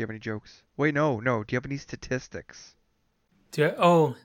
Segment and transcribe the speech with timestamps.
[0.00, 0.62] Do you have any jokes?
[0.78, 1.44] Wait, no, no.
[1.44, 2.74] Do you have any statistics?
[3.52, 4.16] Do I, oh,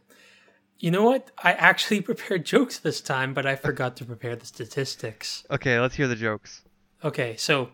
[0.79, 1.31] you know what?
[1.43, 5.45] I actually prepared jokes this time, but I forgot to prepare the statistics.
[5.51, 6.63] Okay, let's hear the jokes.
[7.03, 7.71] Okay, so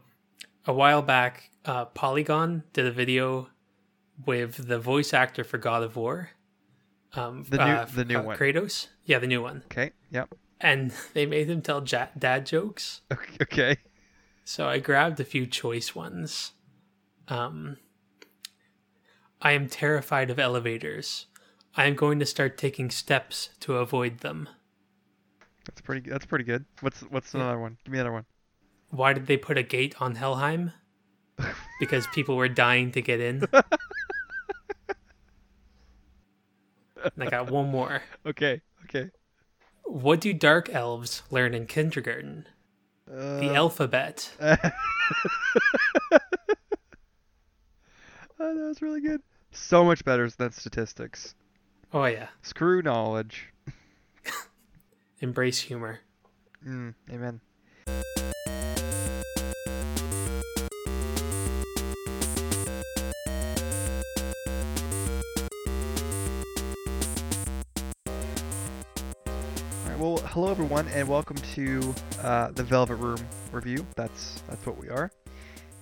[0.66, 3.50] a while back, uh, Polygon did a video
[4.26, 6.32] with the voice actor for God of War.
[7.14, 8.36] Um, The new- uh, the new uh, one.
[8.38, 8.88] Kratos.
[9.06, 9.62] Yeah, the new one.
[9.66, 10.34] Okay, yep.
[10.60, 13.02] And they made him tell ja- dad jokes.
[13.44, 13.78] Okay.
[14.44, 16.54] So I grabbed a few choice ones.
[17.28, 17.78] Um,
[19.42, 21.26] I am terrified of elevators.
[21.76, 24.48] I am going to start taking steps to avoid them.
[25.66, 26.10] That's pretty.
[26.10, 26.66] That's pretty good.
[26.82, 27.78] What's What's another one?
[27.86, 28.26] Give me another one.
[28.90, 30.74] Why did they put a gate on Helheim?
[31.80, 33.44] Because people were dying to get in.
[37.04, 38.04] and I got one more.
[38.26, 38.62] Okay.
[38.84, 39.10] Okay.
[39.84, 42.48] What do dark elves learn in kindergarten?
[43.12, 44.32] Uh, The alphabet.
[44.42, 44.60] oh,
[48.40, 49.22] that was really good.
[49.52, 51.36] So much better than statistics.
[51.94, 53.50] Oh yeah, Screw knowledge.
[55.20, 56.00] embrace humor.
[56.66, 57.42] Mm, amen.
[70.00, 71.94] Well, hello everyone, and welcome to
[72.24, 73.20] uh, the Velvet Room
[73.52, 73.86] review.
[73.96, 75.12] That's that's what we are.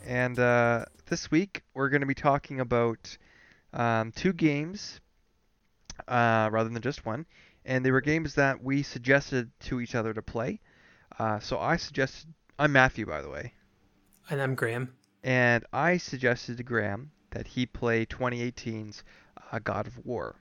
[0.06, 3.18] And uh, this week we're going to be talking about
[3.74, 5.00] um, two games
[6.08, 7.26] uh, rather than just one,
[7.66, 10.60] and they were games that we suggested to each other to play.
[11.18, 12.34] Uh, so I suggested.
[12.58, 13.54] I'm Matthew, by the way,
[14.30, 14.94] And I'm Graham.
[15.24, 19.04] and I suggested to Graham that he play 2018's
[19.52, 20.36] uh, God of War.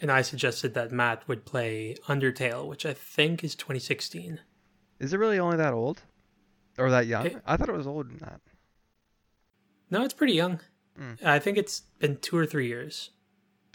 [0.00, 4.40] And I suggested that Matt would play Undertale, which I think is 2016.
[4.98, 6.02] Is it really only that old,
[6.78, 7.26] or that young?
[7.26, 8.40] It- I thought it was older than that.
[9.90, 10.60] No, it's pretty young.
[11.00, 11.24] Mm.
[11.24, 13.10] I think it's been two or three years.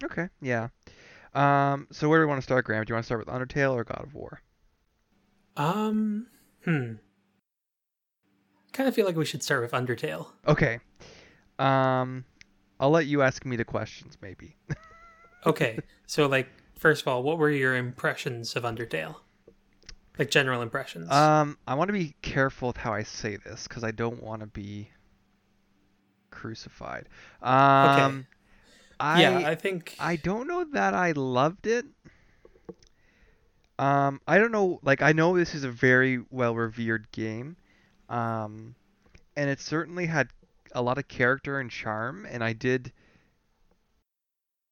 [0.03, 0.70] Okay, yeah.
[1.34, 2.84] Um, so where do we want to start, Graham?
[2.86, 4.42] Do you want to start with Undertale or God of War?
[5.58, 6.27] Um,
[6.64, 6.94] hmm.
[8.71, 10.27] Kind of feel like we should start with Undertale.
[10.48, 10.80] Okay.
[11.58, 12.23] Um,
[12.80, 14.55] I'll let you ask me the questions, maybe.
[15.45, 19.15] Okay, so like, first of all, what were your impressions of Undertale?
[20.17, 21.10] Like general impressions.
[21.10, 24.42] Um, I want to be careful with how I say this because I don't want
[24.42, 24.89] to be
[26.32, 27.08] crucified.
[27.42, 28.28] Um,
[29.00, 29.98] I yeah, I think.
[30.00, 31.86] I don't know that I loved it.
[33.80, 34.80] Um, I don't know.
[34.84, 37.58] Like, I know this is a very well revered game,
[38.10, 38.76] um,
[39.36, 40.30] and it certainly had
[40.73, 42.92] a lot of character and charm, and I did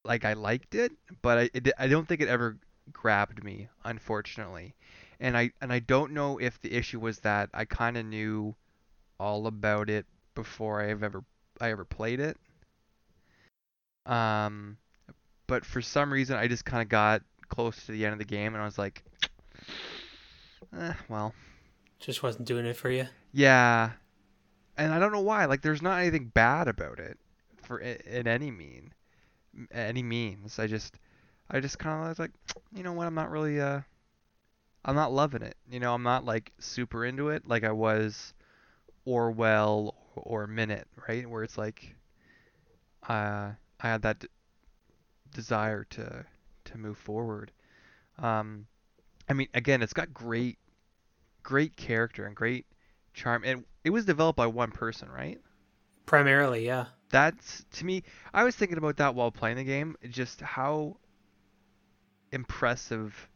[0.03, 0.91] like I liked it,
[1.21, 2.57] but I it, I don't think it ever
[2.91, 4.75] grabbed me, unfortunately.
[5.19, 8.55] And I and I don't know if the issue was that I kind of knew
[9.19, 11.23] all about it before I have ever
[11.61, 12.37] I ever played it.
[14.05, 14.77] Um,
[15.47, 18.25] but for some reason I just kind of got close to the end of the
[18.25, 19.03] game and I was like,
[20.77, 21.33] eh, well,
[21.99, 23.07] just wasn't doing it for you.
[23.31, 23.91] yeah.
[24.77, 25.45] And I don't know why.
[25.45, 27.17] Like, there's not anything bad about it,
[27.63, 28.93] for in any mean,
[29.71, 30.59] any means.
[30.59, 30.95] I just,
[31.49, 32.31] I just kind of was like,
[32.73, 33.07] you know what?
[33.07, 33.81] I'm not really, uh,
[34.85, 35.55] I'm not loving it.
[35.69, 38.33] You know, I'm not like super into it like I was
[39.05, 41.29] Orwell or Minit, right?
[41.29, 41.95] Where it's like,
[43.07, 44.27] uh, I had that d-
[45.33, 46.25] desire to
[46.65, 47.51] to move forward.
[48.17, 48.67] Um,
[49.29, 50.57] I mean, again, it's got great,
[51.43, 52.65] great character and great
[53.13, 55.39] charm, and it was developed by one person, right?
[56.05, 56.85] Primarily, yeah.
[57.09, 58.03] That's to me.
[58.33, 59.95] I was thinking about that while playing the game.
[60.09, 60.97] Just how
[62.31, 63.29] impressive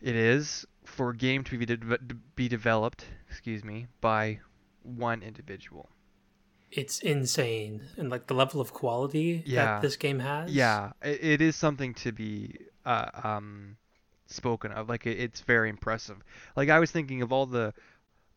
[0.00, 1.98] it is for a game to be de-
[2.34, 4.40] be developed, excuse me, by
[4.84, 5.88] one individual.
[6.70, 9.74] It's insane, and like the level of quality Yeah.
[9.76, 10.50] that this game has.
[10.50, 12.56] Yeah, it, it is something to be
[12.86, 13.76] uh, um,
[14.26, 14.88] spoken of.
[14.88, 16.16] Like it, it's very impressive.
[16.56, 17.74] Like I was thinking of all the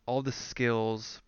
[0.06, 1.22] all the skills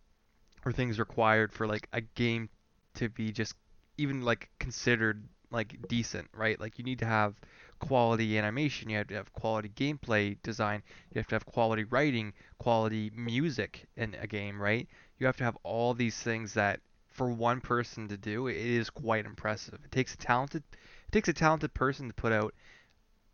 [0.66, 2.49] or things required for like a game
[2.96, 3.55] to be just
[3.97, 6.59] even like considered like decent, right?
[6.59, 7.35] Like you need to have
[7.79, 10.84] quality animation, you have to have quality gameplay design,
[11.14, 14.87] you have to have quality writing, quality music in a game, right?
[15.19, 18.90] You have to have all these things that for one person to do, it is
[18.90, 19.79] quite impressive.
[19.84, 22.53] It takes a talented it takes a talented person to put out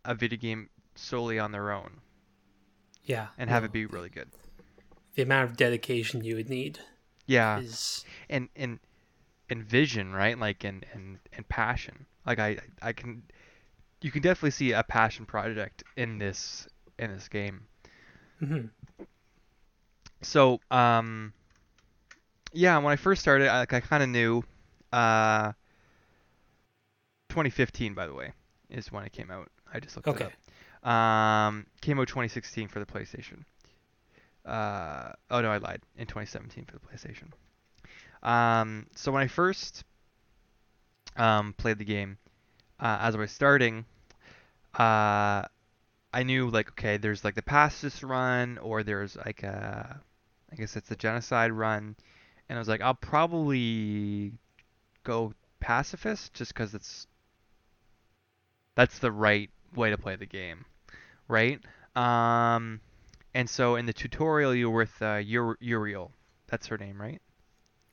[0.04, 2.00] a video game solely on their own
[3.04, 4.30] yeah, and have it be really good.
[5.14, 6.78] the amount of dedication you would need
[7.26, 7.60] Yeah.
[7.60, 8.78] is and and
[9.50, 10.38] and vision, right?
[10.38, 12.06] Like and and and passion.
[12.26, 13.22] Like I I can
[14.00, 17.66] you can definitely see a passion project in this in this game.
[18.40, 18.70] Mhm.
[20.22, 21.32] So, um
[22.54, 24.44] yeah, when I first started, I, like I kind of knew.
[24.92, 25.52] Uh,
[27.28, 28.32] 2015, by the way,
[28.70, 29.50] is when it came out.
[29.72, 30.24] I just looked Okay.
[30.26, 30.32] it
[30.84, 30.88] up.
[30.88, 33.44] Um, came out 2016 for the PlayStation.
[34.46, 35.82] Uh, oh no, I lied.
[35.96, 37.32] In 2017 for the PlayStation.
[38.22, 39.84] Um, so when I first
[41.16, 42.18] um, played the game,
[42.80, 43.86] uh, as I was starting,
[44.74, 45.44] uh,
[46.14, 50.00] I knew like okay, there's like the pacifist run, or there's like a,
[50.52, 51.96] I guess it's the genocide run,
[52.48, 54.32] and I was like, I'll probably
[55.02, 57.06] go pacifist just because it's
[58.74, 60.64] that's the right way to play the game,
[61.28, 61.60] right?
[61.94, 62.80] Um,
[63.34, 66.12] and so in the tutorial, you're with uh, Ur- Uriel.
[66.48, 67.20] That's her name, right?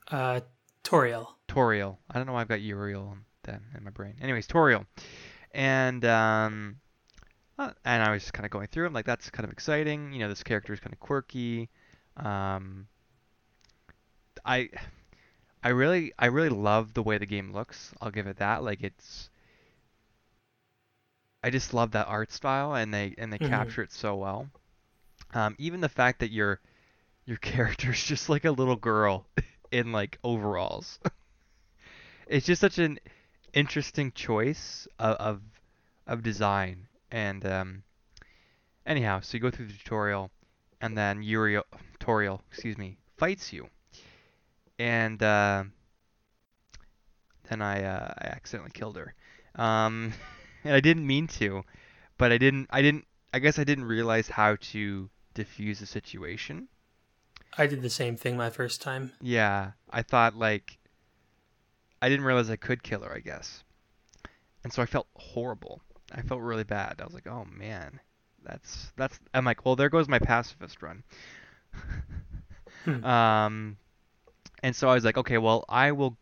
[0.09, 0.41] Uh,
[0.83, 1.27] Toriel.
[1.47, 1.97] Toriel.
[2.09, 4.15] I don't know why I've got Uriel then in my brain.
[4.21, 4.85] Anyways, Toriel.
[5.53, 6.77] And um,
[7.57, 8.87] uh, and I was just kind of going through.
[8.87, 10.13] I'm like, that's kind of exciting.
[10.13, 11.69] You know, this character is kind of quirky.
[12.17, 12.87] Um,
[14.45, 14.69] I
[15.63, 17.93] I really I really love the way the game looks.
[18.01, 18.63] I'll give it that.
[18.63, 19.29] Like it's
[21.43, 23.47] I just love that art style and they and they Mhm.
[23.47, 24.49] capture it so well.
[25.33, 26.59] Um, even the fact that your
[27.25, 29.27] your character's just like a little girl
[29.71, 30.99] in like overalls.
[32.27, 32.99] it's just such an
[33.53, 35.41] interesting choice of of,
[36.07, 36.87] of design.
[37.11, 37.83] And um,
[38.85, 40.31] anyhow, so you go through the tutorial,
[40.81, 41.65] and then Uriel
[41.99, 43.69] Toriel, excuse me, fights you,
[44.81, 45.63] and uh,
[47.49, 49.13] then I uh, I accidentally killed her.
[49.55, 50.11] Um,
[50.63, 51.63] and I didn't mean to,
[52.17, 56.67] but I didn't I didn't I guess I didn't realize how to diffuse the situation.
[57.57, 59.11] I did the same thing my first time.
[59.21, 60.79] Yeah, I thought like
[62.01, 63.63] I didn't realize I could kill her, I guess.
[64.63, 65.81] And so I felt horrible.
[66.11, 66.99] I felt really bad.
[66.99, 67.99] I was like, "Oh man.
[68.43, 71.03] That's that's I'm like, "Well, there goes my pacifist run."
[72.83, 73.05] Hmm.
[73.05, 73.77] Um
[74.63, 76.17] and so I was like, "Okay, well, I will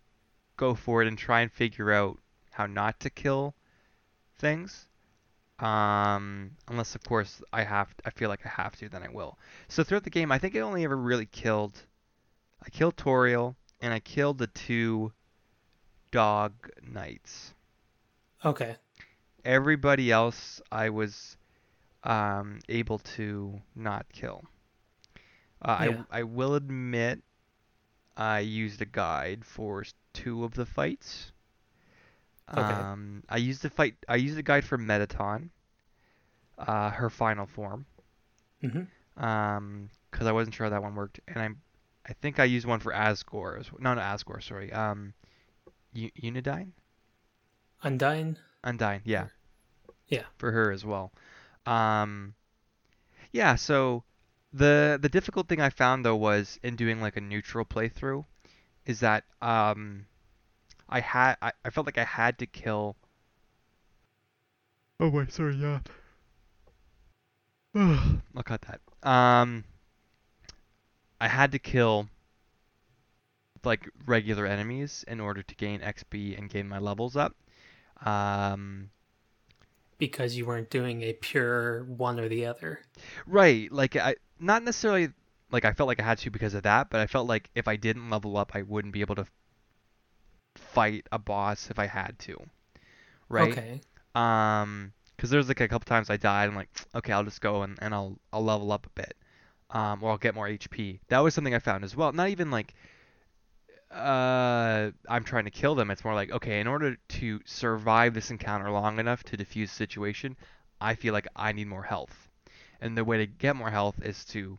[0.58, 2.20] go for it and try and figure out
[2.52, 3.56] how not to kill
[4.38, 4.88] things."
[5.60, 9.38] Um, unless of course I have I feel like I have to, then I will.
[9.68, 11.84] So throughout the game, I think I only ever really killed
[12.66, 15.12] I killed Toriel and I killed the two
[16.12, 17.54] dog knights.
[18.46, 18.78] Okay.
[19.44, 21.38] Everybody else I was
[22.04, 24.44] um, able to not kill.
[25.62, 26.04] Uh, Yeah.
[26.10, 27.22] I I will admit
[28.20, 29.84] I used a guide for
[30.14, 31.32] two of the fights.
[32.58, 32.88] Okay.
[32.92, 33.96] Um, I used the fight.
[34.08, 35.52] I used a guide for Mettaton,
[36.60, 37.86] uh, her final form.
[38.62, 38.84] hmm
[39.18, 41.62] um, because I wasn't sure how that one worked, and I'm,
[42.06, 43.60] I think I used one for Asgore.
[43.60, 44.42] as- No, not Asgore.
[44.44, 44.72] Sorry.
[44.74, 45.14] Um,
[45.94, 46.72] U- Unidine,
[47.84, 48.38] Undyne.
[48.64, 49.02] Undyne.
[49.06, 49.30] Yeah.
[50.08, 50.26] Yeah.
[50.38, 51.12] For her as well.
[51.66, 52.36] Um,
[53.32, 53.56] yeah.
[53.56, 54.04] So
[54.54, 58.26] the the difficult thing I found though was in doing like a neutral playthrough,
[58.86, 60.08] is that um,
[60.90, 62.98] I had I, I felt like I had to kill.
[65.00, 65.56] Oh wait, sorry.
[65.56, 65.82] Yeah.
[68.36, 68.82] I'll cut that.
[69.10, 69.64] Um,
[71.22, 72.10] I had to kill
[73.64, 77.36] like regular enemies in order to gain XP and gain my levels up.
[78.06, 78.92] Um,
[80.00, 82.82] Because you weren't doing a pure one or the other.
[83.26, 85.10] right, like I not necessarily
[85.52, 87.68] like I felt like I had to because of that, but I felt like if
[87.68, 89.26] I didn't level up, I wouldn't be able to
[90.56, 92.38] fight a boss if I had to.
[93.30, 93.52] Right?
[93.52, 93.82] Okay.
[94.16, 96.50] Um, because there's like a couple times I died.
[96.50, 99.16] I'm like, okay, I'll just go and, and I'll I'll level up a bit,
[99.72, 101.00] um, or I'll get more HP.
[101.10, 102.12] That was something I found as well.
[102.12, 102.74] Not even like,
[103.92, 105.92] uh, I'm trying to kill them.
[105.92, 109.76] It's more like, okay, in order to survive this encounter long enough to defuse the
[109.76, 110.38] situation,
[110.80, 112.29] I feel like I need more health,
[112.82, 114.58] and the way to get more health is to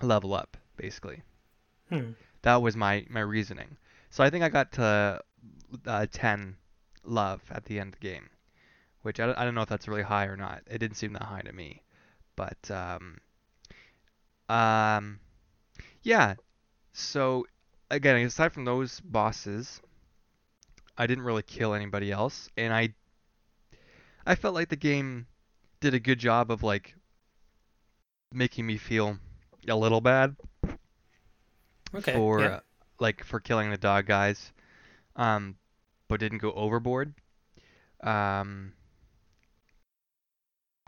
[0.00, 1.22] level up, basically.
[1.88, 2.12] Hmm.
[2.42, 3.76] That was my my reasoning.
[4.10, 5.22] So I think I got to
[5.86, 6.56] uh, 10
[7.04, 8.28] love at the end of the game,
[9.02, 10.62] which I don't, I don't know if that's really high or not.
[10.70, 11.82] It didn't seem that high to me,
[12.36, 13.18] but um,
[14.48, 15.18] um,
[16.02, 16.34] yeah.
[16.92, 17.46] So
[17.90, 19.80] again, aside from those bosses,
[20.98, 22.94] I didn't really kill anybody else, and I
[24.26, 25.26] I felt like the game
[25.80, 26.94] did a good job of like
[28.32, 29.18] making me feel
[29.68, 30.36] a little bad
[31.94, 32.12] Okay.
[32.14, 32.60] for yeah.
[32.98, 34.52] like for killing the dog guys,
[35.16, 35.56] um,
[36.08, 37.14] but didn't go overboard.
[38.02, 38.72] Um,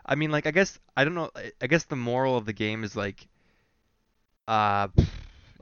[0.05, 1.31] I mean, like I guess I don't know.
[1.35, 3.27] I- I guess the moral of the game is like,
[4.47, 4.87] uh,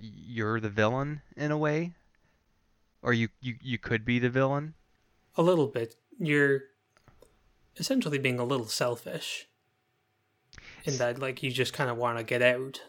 [0.02, 1.94] you're the villain in a way,
[3.02, 4.74] or you you you could be the villain.
[5.36, 5.96] A little bit.
[6.20, 6.62] You're
[7.78, 9.48] essentially being a little selfish.
[10.84, 12.82] In that, like, you just kind of want to get out.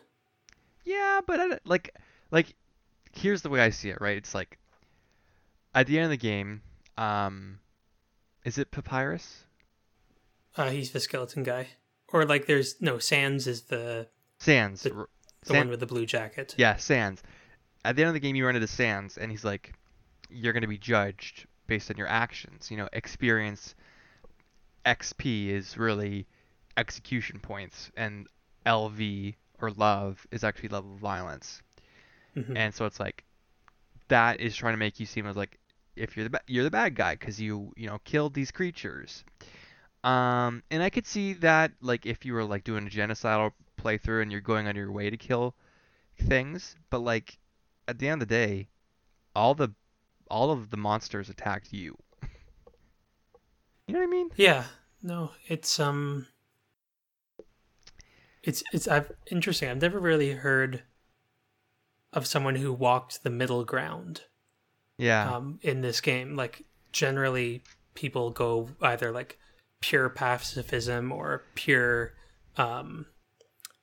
[0.85, 1.95] Yeah, but I, like
[2.31, 2.55] like
[3.13, 4.17] here's the way I see it, right?
[4.17, 4.59] It's like
[5.75, 6.61] at the end of the game,
[6.99, 7.59] um,
[8.45, 9.45] is it Papyrus?
[10.57, 11.69] Uh, he's the skeleton guy,
[12.13, 14.09] or like there's no Sans is the
[14.39, 14.83] Sans.
[14.83, 16.55] The- the San- one with the blue jacket.
[16.57, 17.23] Yeah, Sans.
[17.85, 19.75] At the end of the game, you run into Sans, and he's like,
[20.31, 22.71] "You're going to be judged based on your actions.
[22.71, 23.75] You know, experience
[24.87, 26.27] XP is really
[26.76, 28.26] execution points, and
[28.66, 31.62] LV or love is actually level of violence.
[32.37, 32.57] Mhm.
[32.57, 33.25] And so it's like
[34.09, 35.59] that is trying to make you seem as like
[35.97, 39.25] if you're the ba- you're the bad guy because you you know killed these creatures.
[40.02, 44.23] Um, and I could see that like if you were like doing a genocidal playthrough
[44.23, 45.54] and you're going on your way to kill
[46.19, 47.38] things, but like
[47.88, 48.69] at the end of the day,
[49.35, 49.73] all the
[50.31, 51.97] all of the monsters attacked you.
[53.87, 54.31] you know what I mean?
[54.37, 54.64] Yeah,
[55.02, 56.26] no, it's um,
[58.45, 59.69] it's it's I've interesting.
[59.69, 60.83] I've never really heard
[62.13, 64.23] of someone who walked the middle ground
[64.99, 65.35] Yeah.
[65.35, 66.37] um, in this game.
[66.37, 67.63] Like generally,
[67.95, 69.39] people go either like
[69.81, 72.13] pure pacifism or pure
[72.57, 73.07] um,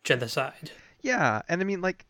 [0.04, 0.72] genocide.
[1.02, 2.06] yeah, and I mean like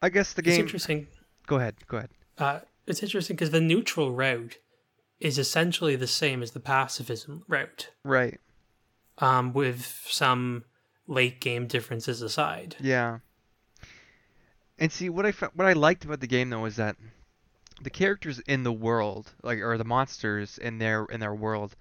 [0.00, 0.52] I guess the game.
[0.54, 1.06] It's interesting.
[1.46, 1.74] Go ahead.
[1.86, 2.10] Go ahead.
[2.38, 4.58] Uh, it's interesting because the neutral route
[5.20, 8.40] is essentially the same as the pacifism route, Right.
[9.18, 10.64] Um, with some
[11.06, 12.76] late game differences aside.
[12.80, 13.18] Yeah.
[14.78, 16.96] And see what I what I liked about the game though was that
[17.80, 21.76] the characters in the world, like or the monsters in their in their world,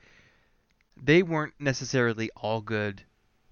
[1.01, 3.03] they weren't necessarily all good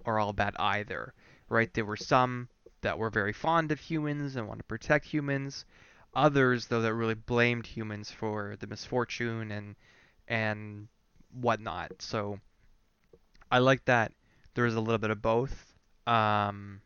[0.05, 1.13] or all bad either,
[1.47, 1.73] right?
[1.73, 2.49] There were some
[2.81, 5.65] that were very fond of humans and wanted to protect humans,
[6.13, 9.75] others though that really blamed humans for the misfortune and
[10.27, 10.87] and
[11.31, 12.01] whatnot.
[12.01, 12.39] So
[13.51, 14.11] I like that
[14.53, 15.73] there is a little bit of both.
[16.05, 16.81] Um,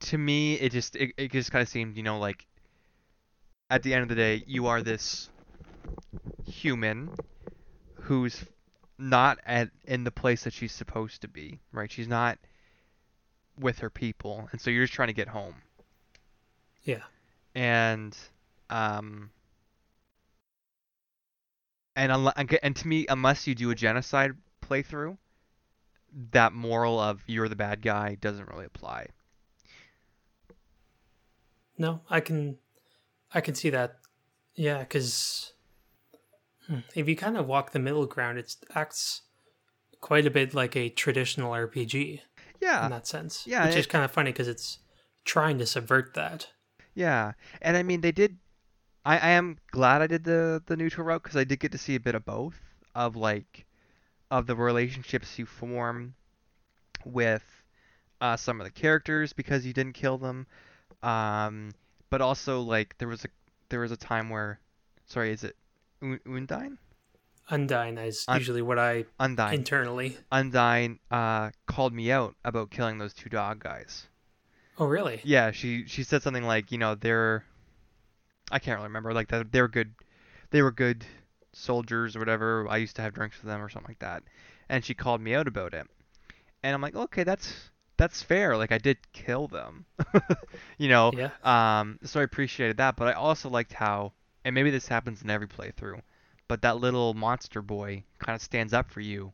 [0.00, 2.46] to me, it just it, it just kind of seemed, you know, like
[3.70, 5.28] at the end of the day, you are this
[6.46, 7.10] human
[7.94, 8.44] who's
[8.98, 11.90] not at in the place that she's supposed to be, right?
[11.90, 12.38] She's not
[13.58, 15.54] with her people, and so you're just trying to get home.
[16.82, 17.02] Yeah.
[17.54, 18.16] And
[18.70, 19.30] um
[21.98, 25.18] and unle- and to me, unless you do a genocide playthrough,
[26.32, 29.08] that moral of you're the bad guy doesn't really apply.
[31.76, 32.58] No, I can,
[33.34, 33.98] I can see that.
[34.54, 35.52] Yeah, because
[36.66, 39.22] hmm, if you kind of walk the middle ground, it acts
[40.00, 42.20] quite a bit like a traditional RPG
[42.60, 43.44] in that sense.
[43.46, 44.78] yeah, which it- is kind of funny because it's
[45.24, 46.48] trying to subvert that.
[46.94, 48.38] yeah, and I mean they did.
[49.04, 51.78] I, I am glad I did the the neutral route because I did get to
[51.78, 52.56] see a bit of both
[52.94, 53.64] of like
[54.30, 56.14] of the relationships you form
[57.04, 57.44] with
[58.20, 60.46] uh, some of the characters because you didn't kill them,
[61.02, 61.70] um,
[62.10, 63.28] but also like there was a
[63.68, 64.58] there was a time where,
[65.06, 65.56] sorry, is it
[66.02, 66.78] Un- Undine?
[67.50, 69.54] Undyne is Un- usually what I Undyne.
[69.54, 70.16] internally.
[70.30, 74.06] Undyne uh, called me out about killing those two dog guys.
[74.78, 75.20] Oh, really?
[75.24, 77.44] Yeah, she she said something like, you know, they're
[78.50, 79.94] I can't really remember, like that they were good
[80.50, 81.04] they were good
[81.52, 82.66] soldiers or whatever.
[82.68, 84.22] I used to have drinks with them or something like that.
[84.68, 85.86] And she called me out about it.
[86.62, 88.56] And I'm like, "Okay, that's that's fair.
[88.56, 89.86] Like I did kill them."
[90.78, 91.12] you know.
[91.12, 91.30] Yeah.
[91.42, 94.12] Um so I appreciated that, but I also liked how
[94.44, 96.00] and maybe this happens in every playthrough,
[96.48, 99.32] but that little monster boy kind of stands up for you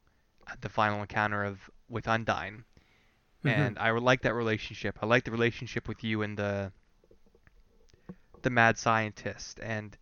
[0.48, 2.64] at the final encounter of with Undyne
[3.44, 3.72] Mhm.
[3.72, 4.98] and I like that relationship.
[5.02, 6.72] I like the relationship with you and the
[8.44, 9.96] the mad scientist, and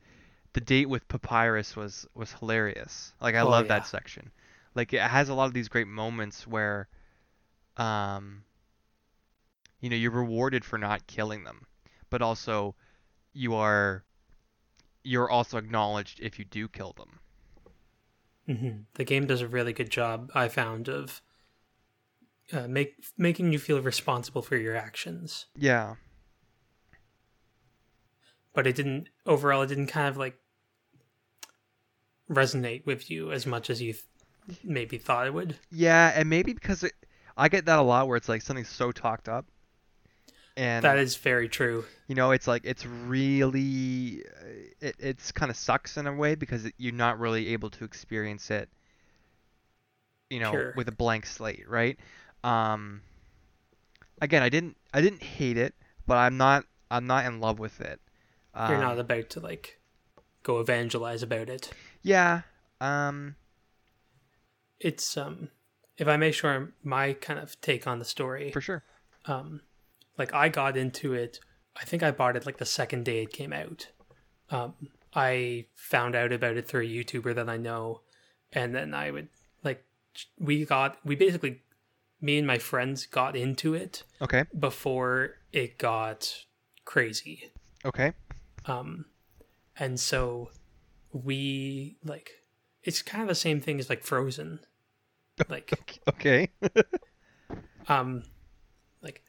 [0.53, 3.15] the date with Papyrus was was hilarious.
[3.21, 3.69] Like I Oh, love yeah.
[3.69, 4.31] that section.
[4.75, 6.89] Like it has a lot of these great moments where,
[7.77, 8.45] um,
[9.81, 11.67] you know, you're rewarded for not killing them,
[12.11, 12.75] but also
[13.33, 14.05] you are
[15.05, 17.19] you're also acknowledged if you do kill them.
[18.47, 21.23] hmm The game does a really good job, I found, of
[22.53, 25.47] uh, make making you feel responsible for your actions.
[25.57, 25.95] Yeah.
[28.55, 29.63] But it didn't overall.
[29.63, 30.37] It didn't kind of like
[32.31, 35.57] resonate with you as much as you th- maybe thought it would.
[35.71, 36.93] Yeah, and maybe because it,
[37.37, 39.47] I get that a lot where it's like something's so talked up,
[40.57, 41.85] and That is very true.
[42.09, 46.35] you know it's like it's really uh, it it's kind of sucks in a way
[46.35, 48.69] because you're not really able to experience it
[50.31, 50.75] you know Sure.
[50.77, 51.99] with a blank slate right
[52.45, 53.03] um
[54.21, 55.75] again i didn't i didn't hate it
[56.07, 58.01] but i'm not i'm not in love with it
[58.55, 59.81] um, You're not about to like
[60.43, 61.71] go evangelize about it.
[62.03, 62.43] yeah
[62.81, 63.37] um
[64.81, 65.49] It's um,
[65.97, 68.51] if I may share my kind of take on the story.
[68.53, 68.83] for sure
[69.27, 69.61] um,
[70.19, 71.39] like I got into it.
[71.81, 73.89] I think I bought it like the second day it came out.
[74.51, 74.75] Um,
[75.15, 78.01] I found out about it through a YouTuber that I know,
[78.53, 79.29] and then I would
[79.63, 79.85] like
[80.39, 81.63] we got we basically
[82.21, 84.45] me and my friends got into it Okay.
[84.59, 86.45] before it got
[86.85, 87.51] crazy.
[87.85, 88.13] Okay.
[88.66, 89.07] Um,
[89.78, 90.50] and so
[91.12, 92.31] we like
[92.83, 94.61] it's kind of the same thing as like Frozen.
[95.49, 96.50] Like Okay.
[97.88, 98.25] um
[99.02, 99.23] like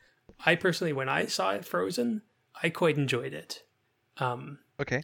[0.45, 2.21] I personally when I saw it Frozen,
[2.61, 3.63] I quite enjoyed it.
[4.17, 5.01] Um okay.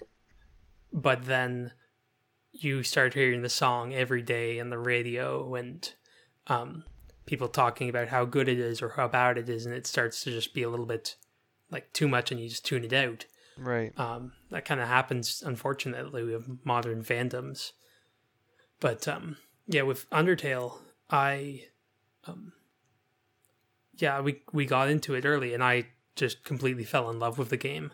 [0.93, 1.71] but then
[2.51, 5.93] you start hearing the song every day on the radio and
[6.47, 6.83] um
[7.25, 10.23] people talking about how good it is or how bad it is and it starts
[10.23, 11.15] to just be a little bit
[11.69, 13.25] like too much and you just tune it out.
[13.59, 13.97] Right.
[13.99, 17.73] Um, that kind of happens, unfortunately, with modern fandoms.
[18.79, 19.37] But um,
[19.67, 20.77] yeah, with Undertale,
[21.09, 21.65] I,
[22.25, 22.53] um,
[23.97, 27.49] yeah, we we got into it early, and I just completely fell in love with
[27.49, 27.91] the game,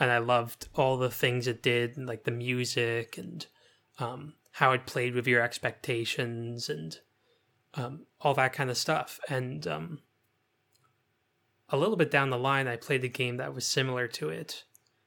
[0.00, 3.46] and I loved all the things it did, like the music and
[3.98, 6.98] um, how it played with your expectations and
[7.74, 9.20] um, all that kind of stuff.
[9.28, 9.98] And um,
[11.68, 14.64] a little bit down the line, I played a game that was similar to it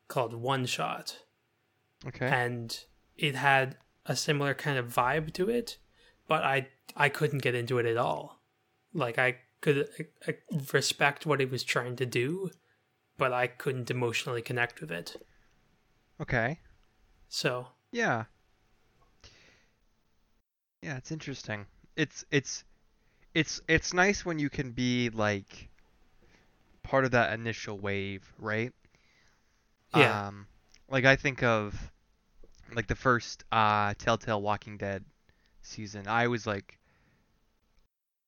[0.10, 1.16] called OneShot,
[2.06, 2.28] Okay.
[2.28, 2.84] and
[3.16, 5.78] it had a similar kind of vibe to it,
[6.28, 8.42] but I I couldn't get into it at all.
[8.94, 9.88] Like I could
[10.28, 10.38] I, I
[10.74, 12.50] respect what it was trying to do,
[13.18, 15.16] but I couldn't emotionally connect with it.
[16.20, 16.60] Okay.
[17.30, 18.26] So Yeah.
[20.82, 21.66] Yeah, it's interesting.
[21.96, 22.64] It's it's
[23.34, 25.70] it's it's nice when you can be like
[26.84, 28.74] part of that initial wave, right?
[29.94, 30.28] Yeah.
[30.28, 30.48] Um
[30.90, 31.92] like I think of
[32.74, 35.06] like the first uh Telltale Walking Dead
[35.62, 36.08] season.
[36.08, 36.80] I was like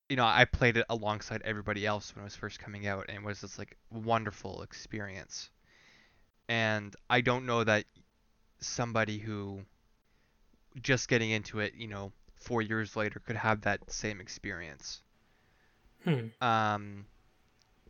[0.10, 3.18] you know, I played it alongside everybody else when it was first coming out and
[3.18, 5.50] it was this like wonderful experience.
[6.50, 7.86] And I don't know that
[8.60, 9.66] somebody who
[10.81, 15.01] just getting into it, you know, four years later could have that same experience.
[16.03, 16.27] hmm.
[16.42, 17.05] Um,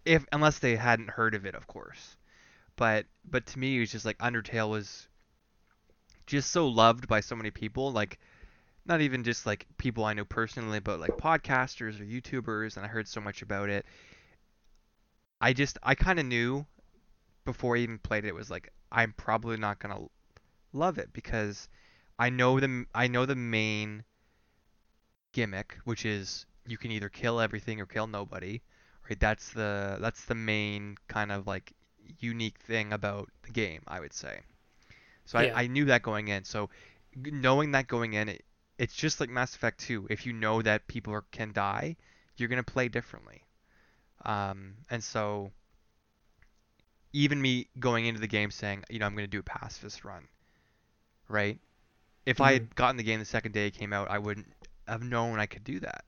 [0.06, 2.18] if unless they hadn't heard of it, of course.
[2.82, 5.08] But but to me, it was just like Undertale was
[6.26, 7.92] just so loved by so many people.
[7.92, 8.18] Like
[8.88, 12.90] not even just like people I know personally, but like podcasters or YouTubers, and I
[12.90, 13.86] heard so much about it.
[15.40, 16.66] I just I kind of knew
[17.46, 20.08] before I even played it, it was like I'm probably not gonna
[20.74, 21.70] love it because
[22.18, 24.06] I know the I know the main
[25.34, 28.60] gimmick, which is you can either kill everything or kill nobody,
[29.08, 29.20] right?
[29.20, 31.74] That's the that's the main kind of like
[32.20, 34.42] unique thing about the game, I would say.
[35.26, 35.56] So Yeah.
[35.56, 36.44] I, I knew that going in.
[36.44, 36.70] So
[37.16, 38.46] knowing that going in, it,
[38.78, 40.08] it's just like Mass Effect 2.
[40.10, 41.96] If you know that people are, can die,
[42.38, 43.44] you're gonna play differently.
[44.26, 45.52] Um, and so
[47.14, 50.28] even me going into the game saying, you know, I'm gonna do a pacifist run,
[51.28, 51.60] right?
[52.26, 54.52] If I had gotten the game the second day it came out, I wouldn't
[54.88, 56.06] have known I could do that.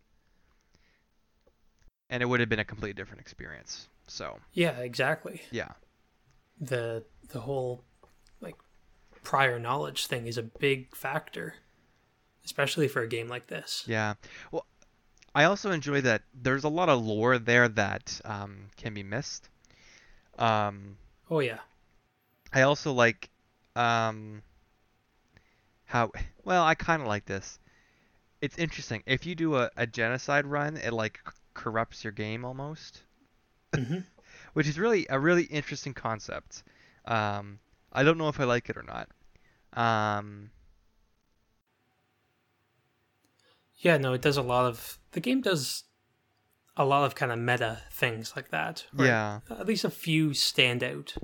[2.10, 3.88] And it would have been a completely different experience.
[4.08, 5.42] So, yeah, exactly.
[5.52, 5.72] yeah.
[6.60, 7.84] The the whole
[8.42, 8.56] like
[9.24, 11.56] prior knowledge thing is a big factor,
[12.46, 13.84] especially for a game like this.
[13.88, 14.16] Yeah.
[14.52, 14.66] Well,
[15.36, 19.50] I also enjoy that there's a lot of lore there that um, can be missed.
[20.38, 20.98] Um,
[21.30, 21.60] Oh yeah.
[22.54, 23.30] I also like
[23.76, 24.44] um,
[25.86, 26.12] how
[26.44, 27.58] well I kind of like this.
[28.42, 29.04] It's interesting.
[29.06, 31.20] If you do a, a genocide run, it like
[31.54, 33.04] corrupts your game almost,
[33.76, 34.12] hmm
[34.54, 36.63] which is really a really interesting concept.
[37.06, 37.60] Um,
[37.92, 39.10] I don't know if I like it or not.
[39.74, 40.52] Um,
[43.78, 45.84] Yeah, no, it does a lot of the game does
[46.78, 48.86] a lot of kind of meta things like that.
[48.98, 51.18] or yeah, At least a few standout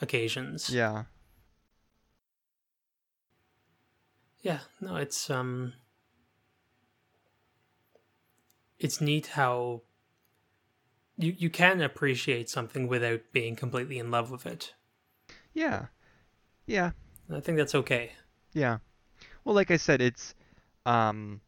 [0.00, 0.68] occasions.
[0.70, 1.04] yeah,
[4.40, 5.74] Yeah, no, it's um
[8.80, 9.82] it's neat how
[11.22, 14.74] you you can appreciate something without being completely in love with it.
[15.54, 15.86] yeah,
[16.66, 16.92] yeah.
[17.28, 18.12] And I think that's okay.
[18.52, 18.78] Yeah.
[19.44, 20.34] Well, like I said, it's
[20.86, 21.40] um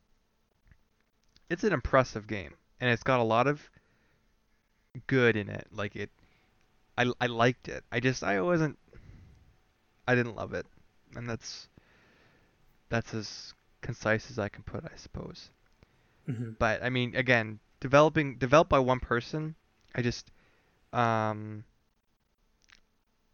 [1.50, 3.70] it's an impressive game and it's got a lot of
[5.06, 5.66] good in it.
[5.72, 6.10] Like it
[6.96, 7.84] I I liked it.
[7.92, 8.78] I just I wasn't
[10.06, 10.66] I didn't love it.
[11.16, 11.68] And that's
[12.88, 15.50] that's as concise as I can put, I suppose.
[16.26, 19.56] hmm But I mean, again, developing developed by one person,
[19.94, 20.30] I just
[20.92, 21.64] um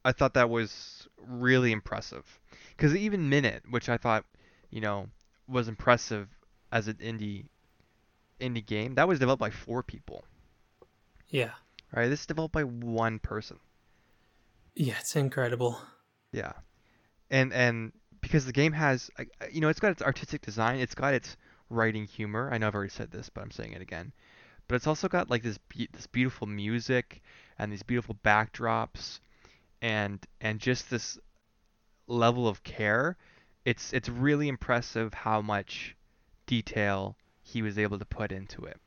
[0.05, 2.25] I thought that was really impressive.
[2.77, 4.25] Cuz even Minit, which I thought,
[4.70, 5.09] you know,
[5.46, 6.29] was impressive
[6.73, 7.46] as an indie
[8.40, 10.25] indie game, that was developed by four people.
[11.29, 11.53] Yeah.
[11.92, 12.09] Right?
[12.09, 13.59] This is developed by one person.
[14.75, 15.81] Yeah, it's incredible.
[16.33, 16.53] Yeah.
[17.31, 19.11] And and because the game has
[19.51, 21.37] you know, it's got its artistic design, it's got its
[21.68, 22.51] writing humor.
[22.53, 24.12] I know I've already said this, but I'm saying it again.
[24.70, 27.22] But it's also got like this be- this beautiful music
[27.59, 29.18] and these beautiful backdrops
[29.83, 31.18] and and just this
[32.06, 33.16] level of care.
[33.64, 35.96] It's it's really impressive how much
[36.46, 38.80] detail he was able to put into it.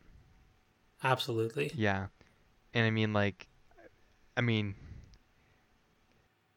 [1.03, 1.69] Absolutely.
[1.75, 2.07] Yeah.
[2.73, 3.49] And I mean like
[4.37, 4.75] I mean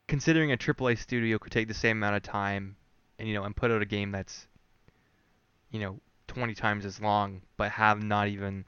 [0.07, 2.77] considering a AAA studio could take the same amount of time
[3.19, 4.47] and you know and put out a game that's
[5.73, 8.65] you know 20 times as long but have not even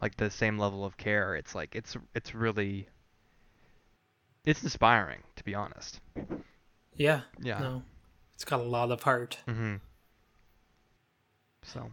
[0.00, 2.88] like the same level of care it's like it's it's really
[4.44, 6.00] it's inspiring to be honest
[6.94, 7.22] Yeah.
[7.40, 7.82] yeah No.
[8.34, 9.38] It's got a lot of heart.
[9.46, 9.80] mhm
[11.62, 11.90] so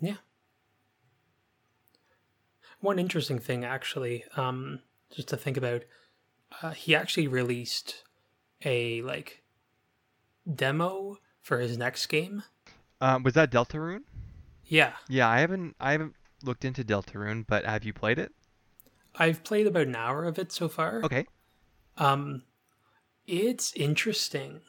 [0.00, 0.16] Yeah.
[2.80, 5.84] One interesting thing, actually, um, just to think about,
[6.62, 8.04] uh, he actually released
[8.64, 9.42] a like
[10.52, 12.42] demo for his next game.
[13.00, 14.02] um was that Deltarune
[14.64, 18.32] Yeah, yeah I haven't I haven't looked into Deltarune but have you played it?
[19.14, 21.02] I've played about an hour of it so far.
[21.04, 21.26] okay.
[21.96, 22.42] Um,
[23.26, 24.60] it's interesting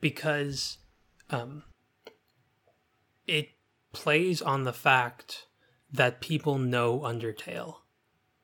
[0.00, 0.78] because
[1.30, 1.62] um,
[3.26, 3.48] it
[3.92, 5.46] plays on the fact
[5.90, 7.76] that people know Undertale.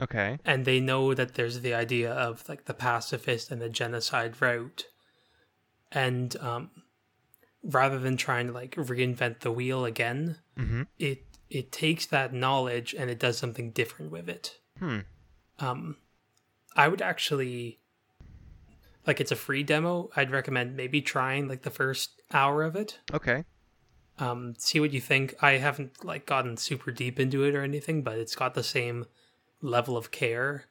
[0.01, 0.39] okay.
[0.45, 4.87] And they know that there's the idea of like the pacifist and the genocide route.
[5.91, 6.71] And um
[7.63, 12.95] rather than trying to like reinvent the wheel again mhm it it takes that knowledge
[12.99, 14.59] and it does something different with it.
[14.79, 15.01] Hmm.
[15.59, 15.97] Um
[16.75, 17.79] i would actually
[19.07, 20.11] like it's a free demo.
[20.17, 23.01] I'd recommend maybe trying like the first hour of it.
[23.13, 23.45] Okay.
[24.19, 25.35] Um see what you think.
[25.43, 29.05] I haven't like gotten super deep into it or anything but it's got the same
[29.61, 30.65] level of care.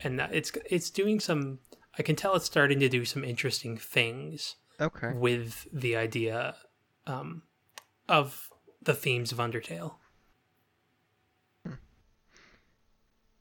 [0.00, 1.58] And it's it's doing some
[1.98, 5.12] i can tell it's starting to do some interesting things okay.
[5.12, 6.56] with the idea
[7.06, 7.42] um
[8.08, 8.50] of
[8.82, 9.94] the themes of undertale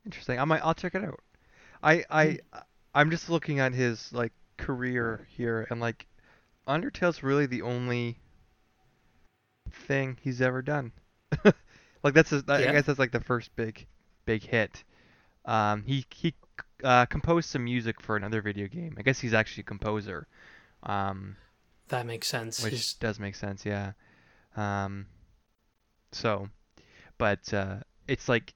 [0.06, 0.40] Interesting.
[0.40, 0.62] I might.
[0.64, 1.20] I'll check it out.
[1.82, 2.40] I I
[2.94, 6.08] I'm just looking at his like career here, and like
[6.68, 8.18] Undertale's really the only
[9.72, 10.92] thing he's ever done.
[12.04, 13.86] like that's his, I guess that's like the first big
[14.26, 14.84] big hit.
[15.46, 16.34] Um, he he
[16.84, 18.96] uh, composed some music for another video game.
[18.98, 20.28] I guess he's actually a composer.
[20.84, 21.38] Um,
[21.90, 23.94] that makes sense which His- does make sense, yeah.
[24.56, 25.08] Um,
[26.12, 26.50] so,
[27.18, 28.54] but uh, it's like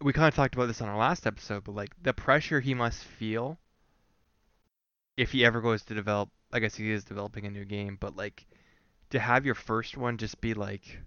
[0.00, 2.74] we kind of talked about this on our last episode, but like the pressure he
[2.74, 3.58] must feel
[5.16, 6.30] if he ever goes to develop.
[6.52, 8.46] I guess he is developing a new game, but like
[9.10, 11.00] to have your first one just be like,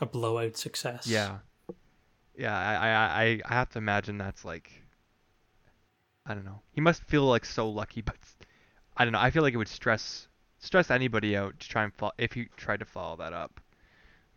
[0.00, 1.38] a blowout success yeah,
[2.36, 2.56] yeah.
[2.56, 4.70] I I I have to imagine that's like,
[6.24, 6.60] I don't know.
[6.72, 8.16] He must feel like so lucky, but
[8.96, 9.20] I don't know.
[9.20, 10.28] I feel like it would stress
[10.60, 13.60] stress anybody out to try and follow if you tried to follow that up.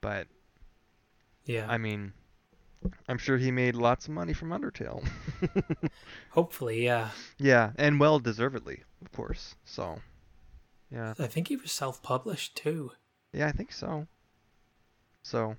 [0.01, 0.27] But
[1.45, 2.13] yeah I mean,
[3.07, 5.03] I'm sure he made lots of money from Undertale.
[6.31, 9.55] hopefully yeah yeah, and well deservedly, of course.
[9.65, 9.99] So,
[10.91, 12.91] yeah, i think he was self-published too
[13.33, 14.07] yeah, I think so.
[15.23, 15.55] So,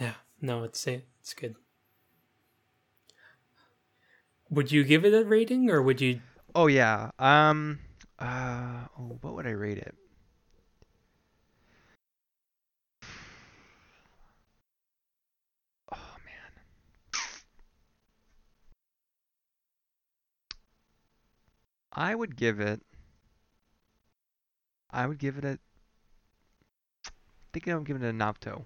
[0.00, 1.54] Yeah, no, it's it's good.
[4.50, 6.20] Would you give it a rating, or would you?
[6.54, 7.78] oh yeah, um,
[8.18, 9.94] uh, oh, what would I rate it?
[21.96, 22.82] I would give it.
[24.90, 25.58] I would give it a.
[27.06, 27.10] I
[27.52, 28.64] think I'm giving it a Napto.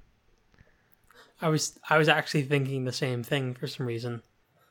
[1.41, 4.23] I was I was actually thinking the same thing for some reason.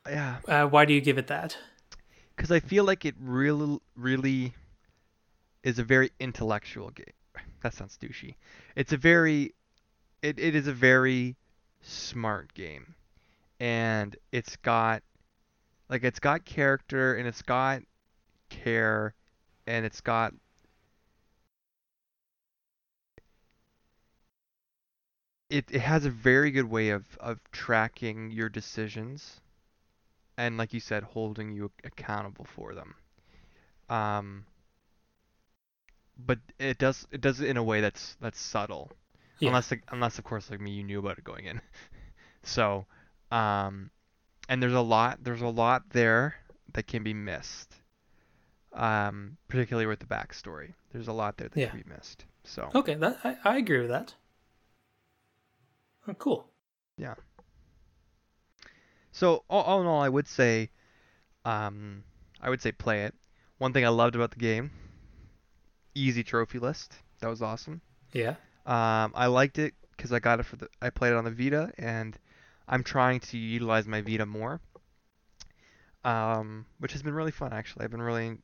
[0.07, 1.57] Yeah, Uh, why do you give it that?
[2.35, 4.53] because I feel like it really, really
[5.63, 7.05] is a very intellectual game.
[7.61, 8.35] That sounds douchey.
[8.75, 9.53] It's a very,
[10.21, 11.35] it, it is a very
[11.81, 12.95] smart game,
[13.59, 15.03] and it's got,
[15.89, 17.81] like, it's got character and it's got
[18.49, 19.13] care,
[19.67, 20.33] and it's got.
[25.49, 29.41] It, it has a very good way of, of tracking your decisions
[30.37, 32.95] and like you said, holding you accountable for them.
[33.89, 34.45] Um,
[36.17, 38.91] but it does it does it in a way that's that's subtle,
[39.39, 39.57] Yeah.
[39.57, 41.61] unless like, unless of course like me you knew about it going in.
[42.43, 42.85] so,
[43.31, 43.91] um,
[44.49, 46.35] and there's a lot there's a lot there
[46.73, 47.76] that can be missed.
[48.77, 51.69] Um, particularly with the backstory, there's a lot there that Yeah.
[51.69, 52.25] can be missed.
[52.43, 54.13] So Okay, that I, I agree with that.
[56.07, 56.47] Oh, cool.
[56.97, 57.15] Yeah.
[59.11, 60.69] So all, all in all, I would say,
[61.43, 62.03] um,
[62.39, 63.15] I would say play it.
[63.57, 64.69] One thing I loved about the game,
[65.95, 66.93] easy trophy list.
[67.19, 67.81] That was awesome.
[68.13, 68.35] Yeah.
[68.67, 70.67] Um, I liked it because I got it for the.
[70.81, 72.17] I played it on the Vita, and
[72.67, 74.61] I'm trying to utilize my Vita more.
[76.05, 77.83] Um, which has been really fun actually.
[77.85, 78.37] I've been really,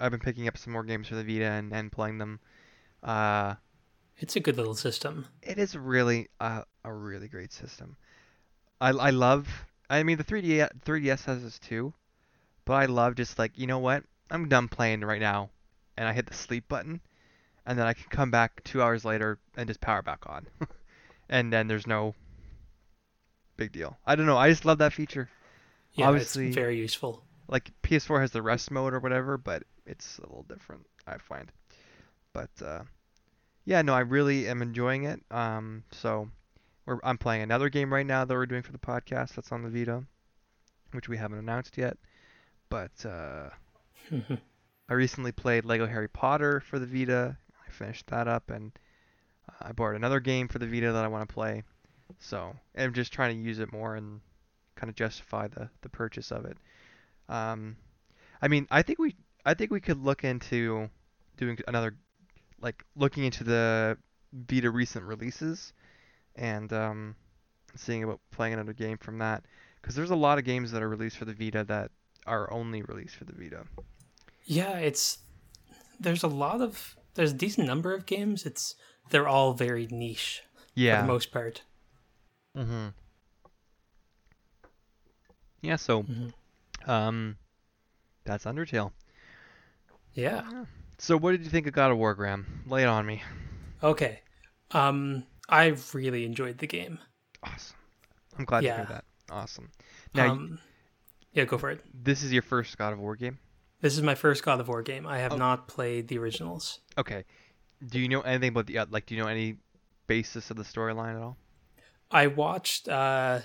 [0.00, 2.40] I've been picking up some more games for the Vita and, and playing them.
[3.02, 3.54] Uh,
[4.18, 5.26] It's a good little system.
[5.42, 7.96] it is really a, a really great system.
[8.80, 9.46] I, I love.
[9.90, 11.92] I mean, the 3D 3DS has this too,
[12.64, 14.04] but I love just like you know what?
[14.30, 15.50] I'm done playing right now,
[15.96, 17.00] and I hit the sleep button,
[17.66, 20.46] and then I can come back two hours later and just power back on,
[21.28, 22.14] and then there's no
[23.56, 23.98] big deal.
[24.06, 24.38] I don't know.
[24.38, 25.28] I just love that feature.
[25.92, 27.24] Yeah, Obviously- it's very useful.
[27.50, 30.86] Like PS4 has the rest mode or whatever, but it's a little different.
[31.06, 31.50] I find.
[32.32, 32.82] But uh,
[33.64, 35.20] yeah, no, I really am enjoying it.
[35.30, 36.30] Um, so
[36.86, 39.34] we're, I'm playing another game right now that we're doing for the podcast.
[39.34, 40.04] That's on the Vita,
[40.92, 41.96] which we haven't announced yet.
[42.68, 43.50] But uh,
[44.88, 47.36] I recently played Lego Harry Potter for the Vita.
[47.66, 48.72] I finished that up, and
[49.48, 51.64] uh, I bought another game for the Vita that I want to play.
[52.18, 54.20] So I'm just trying to use it more and
[54.76, 56.56] kind of justify the, the purchase of it.
[57.30, 57.76] Um,
[58.42, 59.14] I mean, I think we
[59.46, 60.90] I think we could look into
[61.36, 61.96] doing another
[62.60, 63.96] like looking into the
[64.32, 65.72] Vita recent releases
[66.36, 67.16] and um,
[67.76, 69.44] seeing about playing another game from that
[69.80, 71.90] because there's a lot of games that are released for the Vita that
[72.26, 73.64] are only released for the Vita.
[74.44, 75.18] Yeah, it's
[75.98, 78.44] there's a lot of there's a decent number of games.
[78.44, 78.74] It's
[79.10, 80.42] they're all very niche
[80.74, 81.62] Yeah, for the most part.
[82.56, 82.88] Mm-hmm.
[85.62, 86.32] Yeah, so Mhm.
[86.86, 87.36] Um
[88.24, 88.92] that's Undertale.
[90.14, 90.64] Yeah.
[90.98, 92.62] So what did you think of God of War, Graham?
[92.66, 93.22] Lay it on me.
[93.82, 94.20] Okay.
[94.72, 96.98] Um I really enjoyed the game.
[97.42, 97.76] Awesome.
[98.38, 98.76] I'm glad to Yeah.
[98.76, 99.04] hear that.
[99.30, 99.70] Awesome.
[100.14, 100.58] Now, um
[101.32, 101.84] Yeah, go for it.
[101.94, 103.38] this is your first God of War game?
[103.80, 105.06] This is my first God of War game.
[105.06, 105.36] I have Oh.
[105.36, 106.80] not played the originals.
[106.98, 107.24] Okay.
[107.86, 109.06] Do you know anything about the uh, like?
[109.06, 109.56] Do you know any
[110.06, 111.38] basis of the storyline at all?
[112.10, 113.40] I watched uh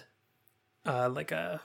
[0.85, 1.61] uh like a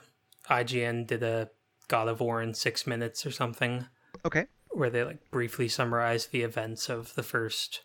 [0.49, 1.49] IGN did a
[1.91, 3.85] God of War in 6 minutes or something
[4.25, 4.45] Okay.
[4.69, 7.81] where they like briefly summarize the events of the first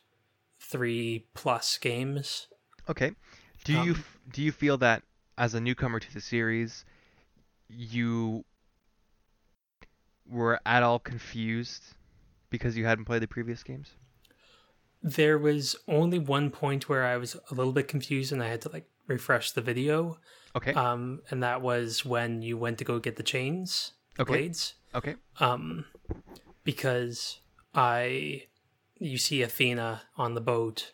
[0.61, 2.47] 3 plus games.
[2.89, 3.13] Okay.
[3.65, 5.03] Do you Um, f- do you feel that
[5.37, 6.85] as a newcomer to the series,
[7.69, 8.45] you
[10.25, 11.83] were at all confused
[12.51, 13.91] because you hadn't played the previous games?
[15.03, 18.61] There was only one point where I was a little bit confused and I had
[18.63, 20.19] to like refresh the video.
[20.57, 20.73] Okay.
[20.73, 24.33] Um, and that was when you went to go get the chains, Okay.
[24.33, 24.75] blades.
[24.95, 25.15] okay.
[25.41, 25.85] Um,
[26.65, 27.41] because
[27.75, 28.45] I,
[28.99, 30.93] you see Athena on the boat,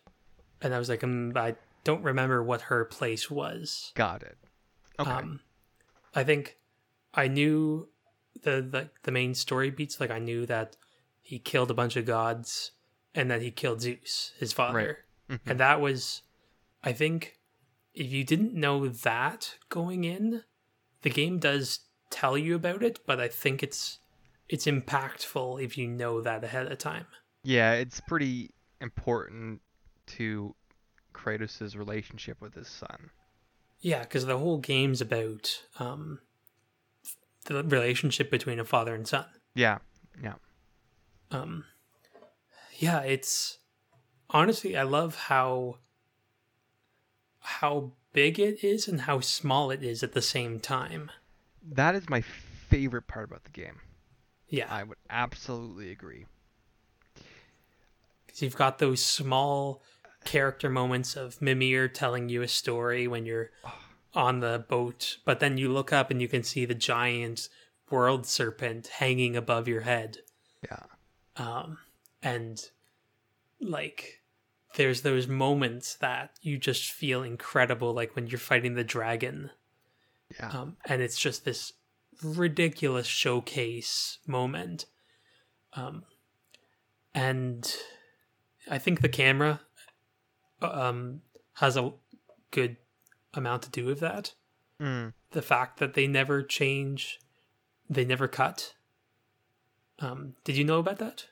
[0.60, 1.54] and I was like, mm, I
[1.84, 3.92] don't remember what her place was.
[3.94, 4.38] Got it.
[4.98, 5.10] Okay.
[5.10, 5.40] Um,
[6.14, 6.58] I think
[7.14, 7.88] I knew
[8.42, 9.98] the, the the main story beats.
[10.00, 10.76] Like I knew that
[11.22, 12.72] he killed a bunch of gods,
[13.14, 14.98] and that he killed Zeus, his father,
[15.30, 15.40] Mhm.
[15.46, 16.22] and that was,
[16.82, 17.38] I think,
[17.94, 20.42] if you didn't know that going in,
[21.02, 21.80] the game does
[22.12, 23.98] tell you about it, but I think it's
[24.48, 27.06] it's impactful if you know that ahead of time.
[27.42, 29.60] Yeah, it's pretty important
[30.18, 30.54] to
[31.14, 33.10] Kratos' relationship with his son.
[33.80, 36.20] Yeah, because the whole game's about um,
[37.46, 39.24] the relationship between a father and son.
[39.54, 39.78] Yeah.
[40.22, 40.34] Yeah.
[41.30, 41.64] um
[42.78, 43.58] yeah it's
[44.28, 45.78] honestly i love how
[47.40, 51.10] how big it is and how small it is at the same time
[51.62, 53.80] That is my favorite part about the game.
[54.48, 56.26] yeah I would absolutely agree.
[58.26, 59.82] because you've got those small
[60.24, 63.50] character moments of mimir telling you a story when you're
[64.14, 67.48] on the boat but then you look up and you can see the giant
[67.90, 70.18] world serpent hanging above your head
[70.62, 70.84] Yeah.
[71.36, 71.78] um,
[72.22, 72.70] and
[73.60, 74.20] like
[74.76, 79.50] there's those moments that you just feel incredible like when you're fighting the dragon
[80.38, 80.48] Yeah.
[80.48, 81.72] um, and it's just this
[82.22, 84.86] ridiculous showcase moment
[85.74, 86.04] um,
[87.14, 87.74] and
[88.70, 89.60] i think the camera
[90.60, 91.20] um,
[91.54, 91.92] has a
[92.50, 92.76] good
[93.34, 94.34] amount to do with that
[94.80, 95.12] Mm.
[95.30, 97.18] the fact that they never change
[97.88, 98.74] they never cut
[100.00, 101.26] um, did you know about that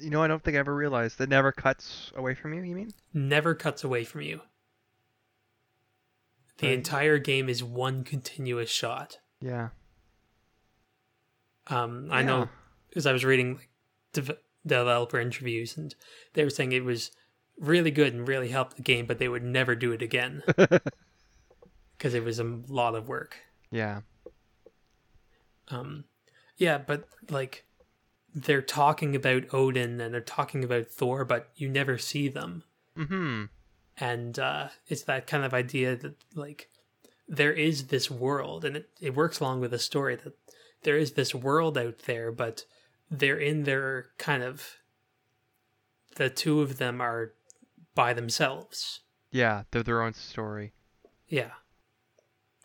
[0.00, 2.62] You know, I don't think I ever realized it never cuts away from you.
[2.62, 2.92] You mean?
[3.14, 4.40] never cuts away from you.
[6.62, 6.74] The Right.
[6.78, 9.18] entire game is one continuous shot.
[9.40, 9.70] Yeah.
[11.66, 12.26] Um, I Yeah.
[12.26, 12.48] know
[12.88, 13.68] because I was reading like
[14.12, 15.94] dev- developer interviews, and
[16.34, 17.10] they were saying it was
[17.58, 20.42] really good and really helped the game, but they would never do it again
[21.96, 23.38] because it was a lot of work.
[23.70, 24.02] yeah.
[25.68, 26.04] Um,
[26.58, 27.64] yeah, but like
[28.34, 32.64] they're talking about Odin and they're talking about Thor, but you never see them.
[32.96, 33.44] Mm-hmm.
[34.02, 36.68] And uh, it's that kind of idea that like
[37.28, 40.32] there is this world, and it, it works along with the story that
[40.82, 42.64] there is this world out there, but
[43.08, 44.78] they're in their kind of
[46.16, 47.34] the two of them are
[47.94, 49.02] by themselves.
[49.30, 50.72] Yeah, they're their own story.
[51.28, 51.52] Yeah.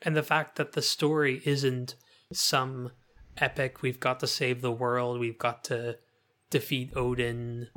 [0.01, 1.93] And the fact that the story isn't
[2.33, 2.93] some
[3.37, 5.99] epic, we've got to save the world, we've got to
[6.49, 7.67] defeat Odin.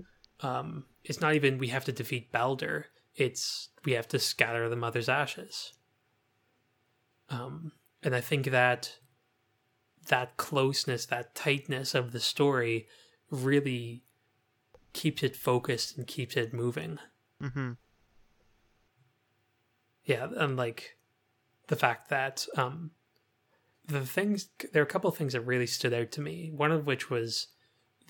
[0.41, 2.87] Um, it's not even we have to defeat Baldur,
[3.21, 5.73] it's we have to scatter the mother's ashes.
[7.29, 8.97] Um, and I think that
[10.09, 12.87] that closeness, that tightness of the story
[13.31, 14.03] really
[14.93, 16.99] keeps it focused and keeps it moving.
[17.43, 17.73] Mm-hmm.
[20.05, 20.97] yeah and like
[21.69, 22.91] the fact that um
[23.87, 26.71] the things there are a couple of things that really stood out to me one
[26.73, 27.49] of which was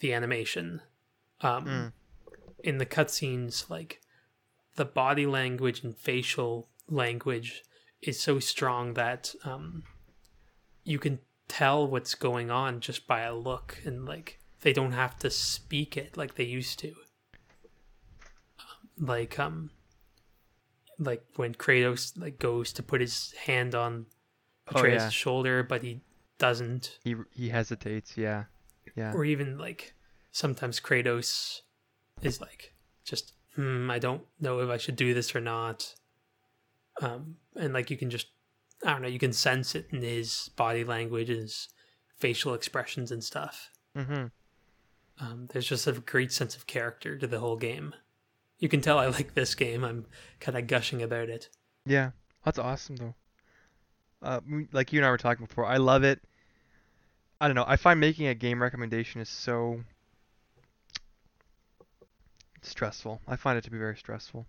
[0.01, 0.81] the animation
[1.43, 1.93] um Mm.
[2.65, 4.01] in the cutscenes like
[4.77, 7.63] the body language and facial language
[8.03, 9.83] is so strong that um
[10.85, 15.19] you can tell what's going on just by a look and like they don't have
[15.19, 16.95] to speak it like they used to
[18.99, 19.71] like um
[20.99, 24.07] like when Kratos like goes to put his hand on
[24.73, 25.09] Oh, yeah.
[25.09, 26.01] shoulder, but he
[26.39, 26.99] doesn't.
[27.03, 28.17] He he hesitates.
[28.17, 28.45] Yeah.
[28.95, 29.13] Yeah.
[29.13, 29.95] Or even like
[30.31, 31.63] sometimes Kratos
[32.23, 32.73] is like
[33.05, 35.95] just hmm, I don't know if I should do this or not.
[37.01, 38.29] Um, and like you can just
[38.85, 41.69] I don't know, you can sense it in his body language, his
[42.19, 43.71] facial expressions and stuff.
[43.97, 44.27] Mm-hmm.
[45.23, 47.95] Um, there's just a great sense of character to the whole game.
[48.59, 49.85] You can tell I like this game.
[49.85, 50.07] I'm
[50.39, 51.49] kind of gushing about it.
[51.85, 52.11] Yeah.
[52.45, 53.15] That's awesome though.
[54.23, 54.41] Uh,
[54.73, 56.21] like you and I were talking before, I love it.
[57.41, 57.65] I don't know.
[57.67, 59.81] I find making a game recommendation is so
[62.69, 63.21] stressful.
[63.29, 64.47] I find it to be very stressful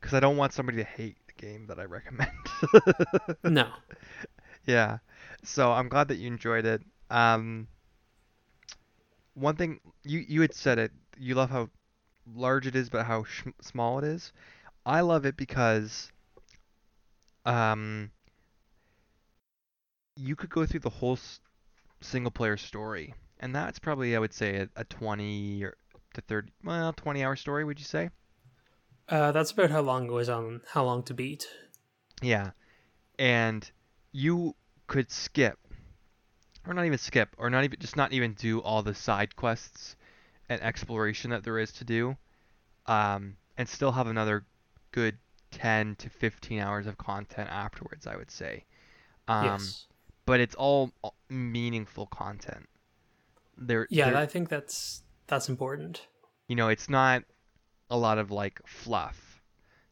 [0.00, 2.30] because I don't want somebody to hate the game that I recommend.
[3.44, 3.68] No,
[4.66, 4.98] Yeah.
[5.44, 6.82] So I'm glad that you enjoyed it.
[7.10, 7.68] Um,
[9.34, 10.92] one thing you you had said it.
[11.18, 11.68] You love how
[12.26, 14.32] large it is, but how sh small it is.
[14.86, 16.12] I love it because
[17.44, 18.10] um,
[20.16, 21.40] you could go through the whole s-
[22.00, 25.76] single player story, and that's probably I would say a, a 20 or
[26.14, 27.64] to 30, well, 20 hour story.
[27.64, 28.10] Would you say?
[29.08, 31.48] uh, that's about how long it was on How Long to Beat.
[32.22, 32.50] Yeah.
[33.18, 33.68] And
[34.12, 34.54] you
[34.86, 35.58] could skip,
[36.66, 39.96] or not even skip, or not even just not even do all the side quests
[40.48, 42.16] and exploration that there is to do,
[42.86, 44.44] um, and still have another
[44.92, 45.18] good
[45.50, 48.64] 10 to 15 hours of content afterwards, I would say.
[49.26, 49.86] Um, yes.
[50.24, 52.68] But it's all all meaningful content.
[53.58, 56.06] There, Yeah, there- I think that's that's important.
[56.48, 57.22] you know, it's not
[57.88, 59.40] a lot of like fluff.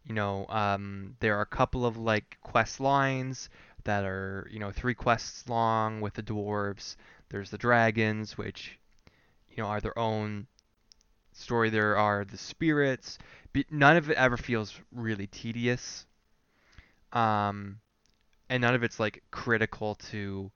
[0.04, 3.48] You know, um, there are a couple of like quest lines
[3.84, 6.96] that are, you know, three quests long with the dwarves.
[7.28, 8.78] There's the dragons, which,
[9.50, 10.46] you know, are their own
[11.32, 11.70] story.
[11.70, 13.18] There are the spirits.
[13.52, 16.06] But none of it ever feels really tedious.
[17.12, 17.80] Um,
[18.48, 20.50] and none of it's like critical to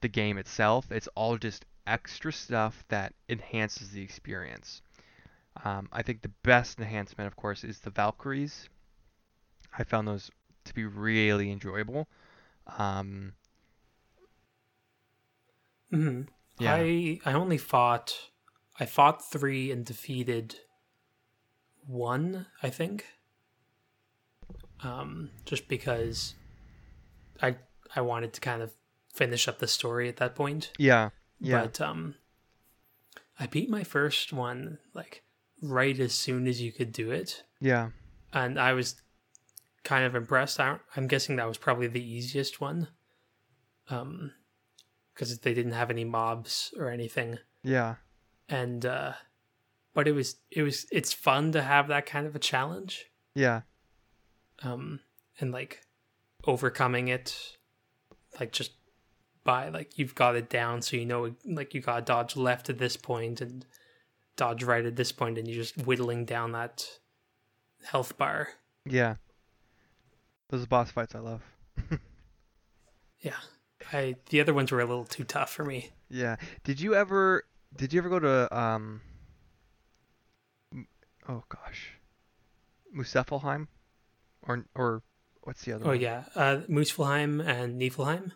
[0.00, 0.90] the game itself.
[0.90, 4.82] It's all just extra stuff that enhances the experience.
[5.64, 8.68] Um, I think the best enhancement, of course, is the Valkyries.
[9.76, 10.30] I found those
[10.64, 12.08] to be really enjoyable.
[12.78, 13.34] Um,
[15.90, 16.22] hmm
[16.58, 18.30] yeah, I I only fought
[18.78, 20.56] I fought three and defeated
[21.86, 23.06] one, I think.
[24.82, 26.34] Um, just because
[27.40, 27.56] I
[27.94, 28.74] I wanted to kind of
[29.12, 30.72] finish up the story at that point.
[30.78, 31.10] yeah,
[31.42, 32.14] yeah, But um
[33.38, 35.22] I beat my first one like
[35.60, 37.44] right as soon as you could do it.
[37.60, 37.90] yeah,
[38.32, 38.96] And I was
[39.84, 40.60] kind of impressed.
[40.60, 42.88] I, I'm guessing that was probably the easiest one.
[43.88, 44.32] Um
[45.14, 47.38] because they didn't have any mobs or anything.
[47.62, 47.96] yeah,
[48.48, 49.12] And uh
[49.94, 53.06] but it was it was it's fun to have that kind of a challenge.
[53.34, 53.62] yeah,
[54.62, 55.00] Um
[55.40, 55.82] and like
[56.44, 57.56] overcoming it
[58.40, 58.72] like just
[59.44, 62.78] by like you've got it down so you know like you got dodge left at
[62.78, 63.66] this point and
[64.36, 66.84] dodge right at this point and you're just whittling down that
[67.84, 68.48] health bar
[68.84, 69.14] yeah.
[70.50, 71.42] Those boss fights I love.
[73.20, 73.36] yeah
[73.92, 76.36] i the other ones were a little too tough for me Yeah.
[76.64, 77.44] Did you ever
[77.76, 79.00] did you ever go to um
[81.28, 81.94] oh gosh.
[82.94, 83.68] Muspelheim,
[84.46, 85.02] or or
[85.42, 86.00] what's the other Oh one?
[86.00, 88.32] yeah, uh, Muspelheim and Niflheim.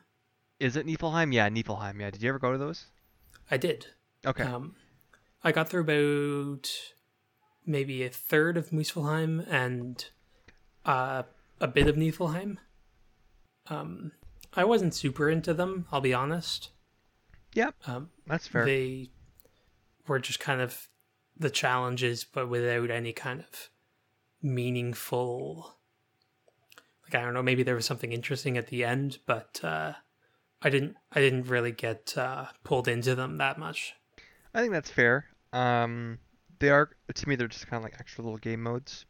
[0.58, 1.32] Is it Niflheim?
[1.32, 2.00] Yeah, Niflheim.
[2.00, 2.10] Yeah.
[2.10, 2.86] Did you ever go to those?
[3.50, 3.86] I did.
[4.24, 4.44] Okay.
[4.44, 4.74] Um,
[5.44, 6.70] I got through about
[7.66, 10.04] maybe a third of Muspelheim and
[10.84, 11.24] uh,
[11.60, 12.56] a bit of Niflheim.
[13.68, 14.12] Um,
[14.54, 15.86] I wasn't super into them.
[15.92, 16.70] I'll be honest.
[17.54, 17.74] Yep.
[17.86, 18.64] Um, That's fair.
[18.64, 19.10] they
[20.06, 20.88] were just kind of
[21.38, 23.70] the challenges, but without any kind of
[24.42, 25.76] meaningful.
[27.04, 29.92] Like I don't know, maybe there was something interesting at the end, but uh,
[30.66, 30.96] I didn't.
[31.12, 33.94] I didn't really get uh, pulled into them that much.
[34.52, 35.26] I think that's fair.
[35.52, 36.18] Um,
[36.58, 39.06] they are to me they're just kind of like extra little game modes.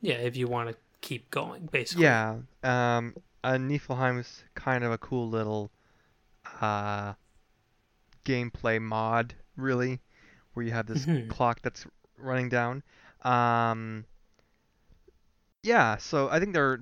[0.00, 2.04] Yeah, if you want to keep going, basically.
[2.04, 2.36] Yeah.
[2.62, 5.70] Um, uh, Niflheim is kind of a cool little
[6.62, 7.12] uh
[8.24, 10.00] gameplay mod, really,
[10.54, 11.28] where you have this Mhm.
[11.28, 11.86] clock that's
[12.16, 12.82] running down.
[13.20, 14.06] Um,
[15.62, 16.80] yeah, so I think they're,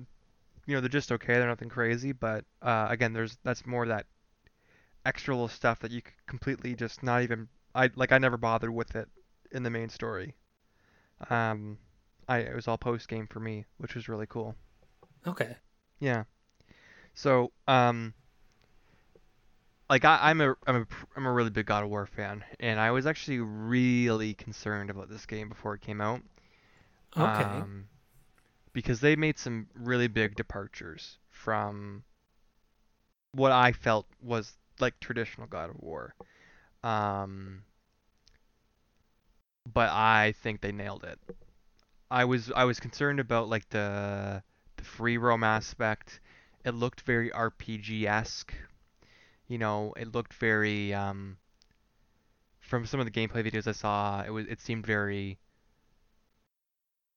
[0.65, 1.33] you know, they're just okay.
[1.33, 4.05] They're nothing crazy, but uh, again, there's that's more that
[5.05, 7.47] extra little stuff that you could completely just not even.
[7.75, 9.07] I like I never bothered with it
[9.51, 10.35] in the main story.
[11.29, 11.77] Um,
[12.27, 14.55] I it was all post game for me, which was really cool.
[15.25, 15.55] Okay.
[15.99, 16.23] Yeah.
[17.13, 18.13] So, um,
[19.89, 22.79] like I, I'm a I'm a I'm a really big God of War fan, and
[22.79, 26.21] I was actually really concerned about this game before it came out.
[27.17, 27.61] Okay.
[27.61, 27.85] Um,
[28.73, 32.03] because they made some really big departures from
[33.33, 36.15] what I felt was like traditional God of War.
[36.83, 37.63] Um,
[39.73, 41.19] but I think they nailed it.
[42.11, 44.43] I was I was concerned about like the
[44.77, 46.19] the free roam aspect.
[46.65, 48.53] It looked very RPG-esque.
[49.47, 51.37] You know, it looked very um
[52.59, 55.37] from some of the gameplay videos I saw, it was it seemed very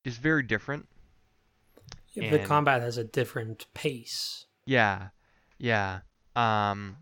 [0.04, 0.86] just very different.
[2.14, 4.46] Yeah, the combat has a different pace.
[4.66, 5.08] Yeah,
[5.58, 6.00] yeah.
[6.34, 6.98] Um,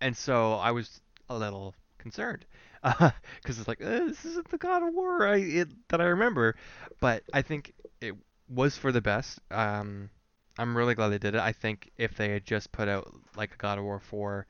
[0.00, 2.44] and so I was a little concerned
[2.82, 6.56] because it's like eh, this isn't the God of War I it, that I remember,
[7.00, 8.14] but I think it
[8.48, 9.38] was for the best.
[9.50, 10.10] Um,
[10.58, 11.40] I'm really glad they did it.
[11.40, 14.46] I think if they had just put out like a God of War 4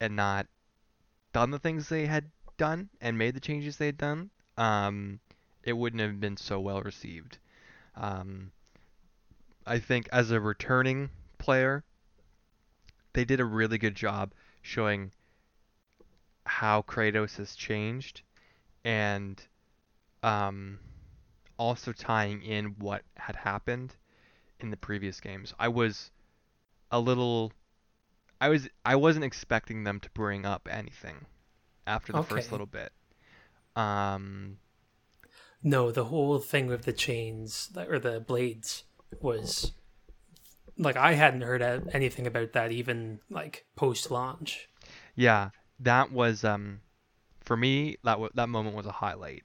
[0.00, 0.46] and not
[1.32, 5.20] done the things they had done and made the changes they had done, um,
[5.62, 7.38] it wouldn't have been so well received.
[7.96, 8.50] Um,
[9.66, 11.84] I think as a returning player,
[13.12, 14.32] they did a really good job
[14.68, 15.10] showing
[16.44, 18.22] how Kratos has changed
[18.84, 19.40] and
[20.22, 20.78] um,
[21.58, 23.96] also tying in what had happened
[24.60, 25.54] in the previous games.
[25.58, 26.10] I was
[26.90, 27.52] a little
[28.40, 31.26] I was I wasn't expecting them to bring up anything
[31.86, 32.92] after the first little bit.
[33.76, 34.58] Um
[35.62, 38.84] No, the whole thing with the chains or the blades
[39.20, 39.72] was
[40.78, 41.62] like I hadn't heard
[41.92, 44.68] anything about that even like post launch.
[45.16, 45.50] Yeah,
[45.80, 46.80] that was um
[47.40, 49.44] for me that w- that moment was a highlight.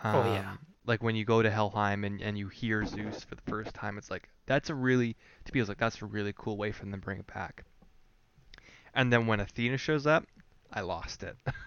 [0.00, 0.56] Um, Oh, yeah.
[0.86, 3.98] Like when you go to Helheim and, and you hear Zeus for the first time,
[3.98, 6.84] it's like that's a really to me it's like that's a really cool way for
[6.84, 7.64] them to bring it back.
[8.94, 10.26] And then when Athena shows up,
[10.72, 11.36] I lost it.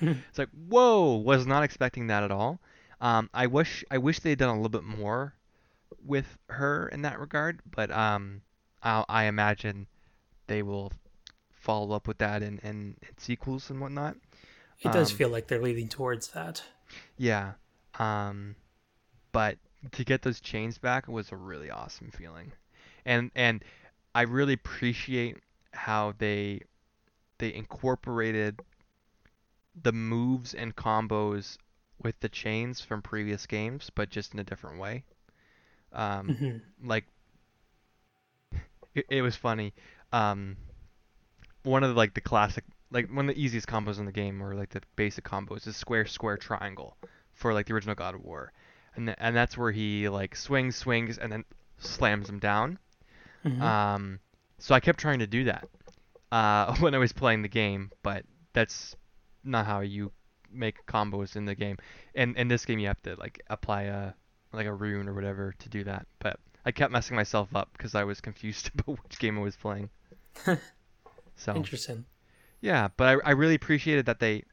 [0.00, 2.60] it's like whoa, was not expecting that at all.
[3.00, 5.34] Um, I wish I wish they had done a little bit more
[6.04, 8.42] with her in that regard, but um,
[8.82, 9.86] I I imagine
[10.48, 10.92] they will
[11.52, 14.16] follow up with that in, in, in sequels and whatnot.
[14.80, 16.62] It does Um, feel like they're leading towards that.
[17.16, 17.54] Yeah.
[17.98, 18.56] Um,
[19.32, 19.58] but
[19.92, 22.52] to get those chains back was a really awesome feeling.
[23.06, 23.64] And and
[24.14, 25.38] I really appreciate
[25.72, 26.62] how they
[27.38, 28.60] they incorporated
[29.80, 31.58] the moves and combos
[32.02, 35.04] with the chains from previous games, but just in a different way.
[35.94, 37.04] Um, hmm like
[38.94, 39.74] it, it was funny.
[40.12, 40.56] Um,
[41.64, 44.42] one of the, like the classic, like one of the easiest combos in the game,
[44.42, 46.96] or like the basic combos, is square, square, triangle
[47.34, 48.52] for like the original God of War,
[48.96, 51.44] and th- and that's where he like swings, swings, and then
[51.78, 52.78] slams them down.
[53.44, 54.20] hmm Um,
[54.58, 55.68] so I kept trying to do that
[56.32, 58.96] uh, when I was playing the game, but that's
[59.44, 60.12] not how you
[60.50, 61.76] make combos in the game.
[62.14, 64.12] And in this game, you have to like apply a
[64.56, 66.06] like a rune or whatever to do that.
[66.18, 69.56] But I kept messing myself up because I was confused about which game I was
[69.56, 69.90] playing.
[71.36, 72.04] so Interesting.
[72.60, 74.44] yeah, but I, I really appreciated that they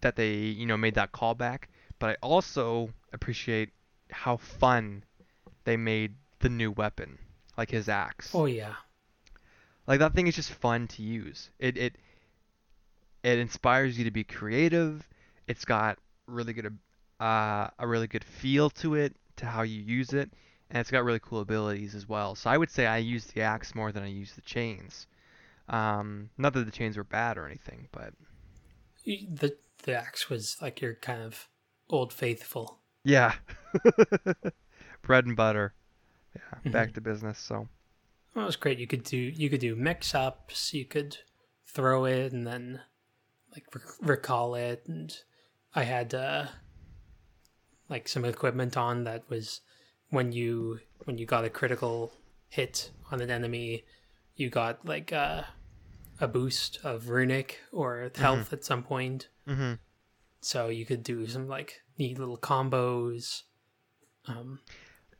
[0.00, 1.64] that they you know made that callback.
[1.98, 3.70] But I also appreciate
[4.10, 5.04] how fun
[5.64, 7.18] they made the new weapon,
[7.56, 8.30] like his axe.
[8.34, 8.74] Oh yeah.
[9.86, 11.50] Like that thing is just fun to use.
[11.58, 11.96] It it
[13.22, 15.08] it inspires you to be creative.
[15.46, 16.78] It's got really good
[17.24, 20.30] uh, a really good feel to it to how you use it,
[20.70, 22.34] and it's got really cool abilities as well.
[22.34, 25.06] So I would say I use the axe more than I use the chains.
[25.68, 28.14] Um, not that the chains were bad or anything, but
[29.04, 31.48] The the axe was like your kind of
[31.88, 32.80] old faithful.
[33.04, 33.34] yeah,
[35.02, 35.74] bread and butter.
[36.34, 36.94] Yeah, back Mhm.
[36.94, 37.38] to business.
[37.38, 37.68] So
[38.34, 38.78] Well, it was great.
[38.78, 40.74] You could do you could do mix ups.
[40.74, 41.18] You could
[41.66, 42.82] throw it and then
[43.52, 44.84] like rec- recall it.
[44.86, 45.16] And
[45.74, 46.46] I had uh,
[47.88, 49.60] like some equipment on that was
[50.10, 52.12] when you when you got a critical
[52.48, 53.84] hit on an enemy,
[54.36, 55.42] you got like uh,
[56.20, 59.28] a boost of runic or health at some point.
[59.46, 59.74] hmm
[60.40, 63.42] So you could do some like neat little combos.
[64.26, 64.60] Um,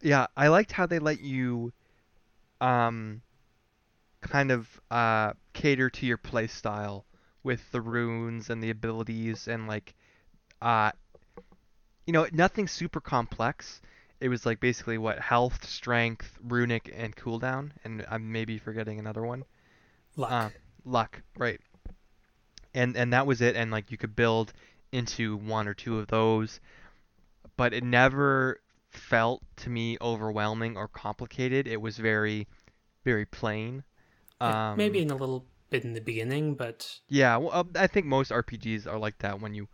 [0.00, 1.72] yeah, I liked how they let you,
[2.60, 3.22] um,
[4.20, 7.04] kind of uh cater to your playstyle
[7.42, 9.94] with the runes and the abilities and like,
[10.62, 10.90] uh,
[12.06, 13.80] you know, nothing super complex.
[14.20, 19.22] It was like basically what health, strength, runic, and cooldown, and I'm maybe forgetting another
[19.22, 19.44] one.
[20.16, 20.30] luck.
[20.32, 20.50] Uh,
[20.84, 21.60] luck, right.
[22.72, 24.52] And and that was it and like you could build
[24.92, 26.60] into one or two of those,
[27.56, 31.66] but it never felt to me overwhelming or complicated.
[31.66, 32.46] It was very
[33.04, 33.84] very plain.
[34.40, 38.30] Um Maybe in a little bit in the beginning, but yeah, well, I think most
[38.30, 39.68] RPGs are like that when you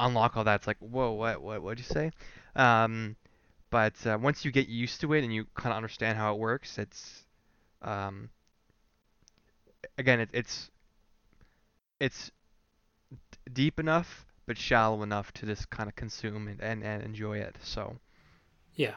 [0.00, 2.12] unlock all that it's like, "Whoa, what what what'd you say?"
[2.54, 3.16] Um
[3.70, 6.38] but uh, once you get used to it and you kind of understand how it
[6.38, 7.24] works, it's
[7.82, 8.30] um
[9.98, 10.70] again, it, it's
[12.00, 12.30] it's
[13.10, 17.38] d- deep enough but shallow enough to just kind of consume and, and, and enjoy
[17.38, 17.56] it.
[17.62, 17.98] So
[18.74, 18.96] yeah.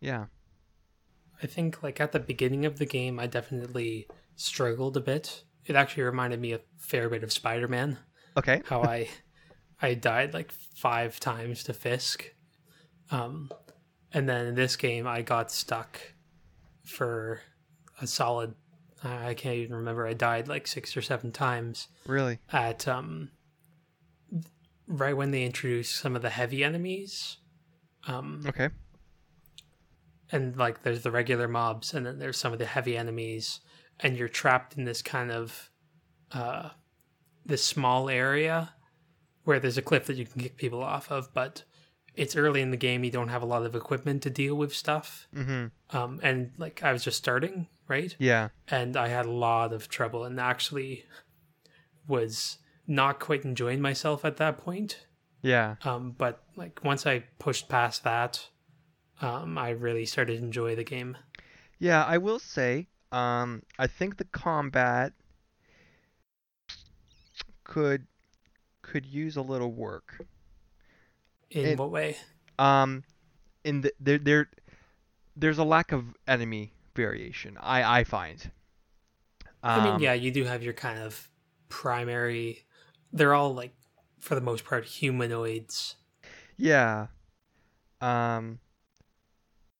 [0.00, 0.26] yeah,
[1.42, 5.44] I think like at the beginning of the game, I definitely struggled a bit.
[5.66, 7.98] It actually reminded me a fair bit of Spider-Man.
[8.36, 9.08] okay, How I
[9.80, 12.34] I died like five times to Fisk,
[13.10, 13.50] um,
[14.12, 16.00] and then in this game I got stuck
[16.84, 17.40] for
[18.00, 18.54] a solid.
[19.04, 20.06] I can't even remember.
[20.06, 23.30] I died like six or seven times really, at um,
[24.88, 27.36] right when they introduced some of the heavy enemies.
[28.08, 28.70] Um, okay,
[30.30, 33.60] and like there's the regular mobs and then there's some of the heavy enemies
[34.00, 35.70] and you're trapped in this kind of
[36.32, 36.70] uh
[37.46, 38.74] this small area
[39.48, 41.62] where there's a cliff that you can kick people off of but
[42.14, 44.74] it's early in the game you don't have a lot of equipment to deal with
[44.74, 45.26] stuff.
[45.34, 48.14] Mhm, um and like i was just starting right?
[48.18, 51.04] Yeah, and i had a lot of trouble and actually
[52.06, 55.06] was not quite enjoying myself at that point.
[55.40, 58.48] Yeah, um, but like once I pushed past that,
[59.22, 61.16] um, I really started to enjoy the game.
[61.78, 62.04] yeah.
[62.04, 65.12] I will say, um, I think the combat
[67.64, 68.06] could
[68.90, 70.24] could use a little work.
[71.50, 72.16] In It- what way?
[72.58, 73.04] Um,
[73.64, 74.50] in the there there
[75.36, 77.56] there's a lack of enemy variation.
[77.60, 78.50] I I find.
[79.62, 81.28] I mean, Um, yeah, you do have your kind of
[81.68, 82.64] primary.
[83.12, 83.74] They're all like,
[84.20, 85.96] for the most part, humanoids.
[86.56, 87.08] Yeah.
[88.00, 88.58] Um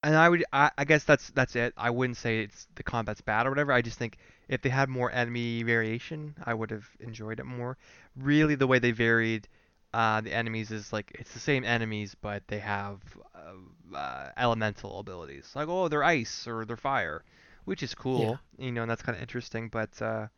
[0.02, 1.74] and I would I, I guess that's that's it.
[1.76, 3.72] I wouldn't say it's the combat's bad or whatever.
[3.72, 7.76] I just think if they had more enemy variation, I would have enjoyed it more.
[8.16, 9.48] Really the way they varied
[9.94, 13.00] uh the enemies is like it's the same enemies but they have
[13.34, 15.50] uh, uh, elemental abilities.
[15.54, 17.24] Like oh, they're ice or they're fire,
[17.64, 18.40] which is cool.
[18.58, 20.28] You know, and that's kind of interesting, but uh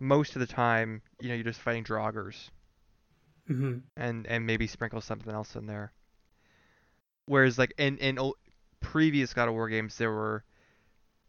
[0.00, 2.50] most of the time, you know, you're just fighting draugrs
[3.48, 5.92] hmm and and maybe sprinkle something else in there.
[7.26, 8.34] Whereas like in in o-
[8.80, 10.44] previous God of War games, there were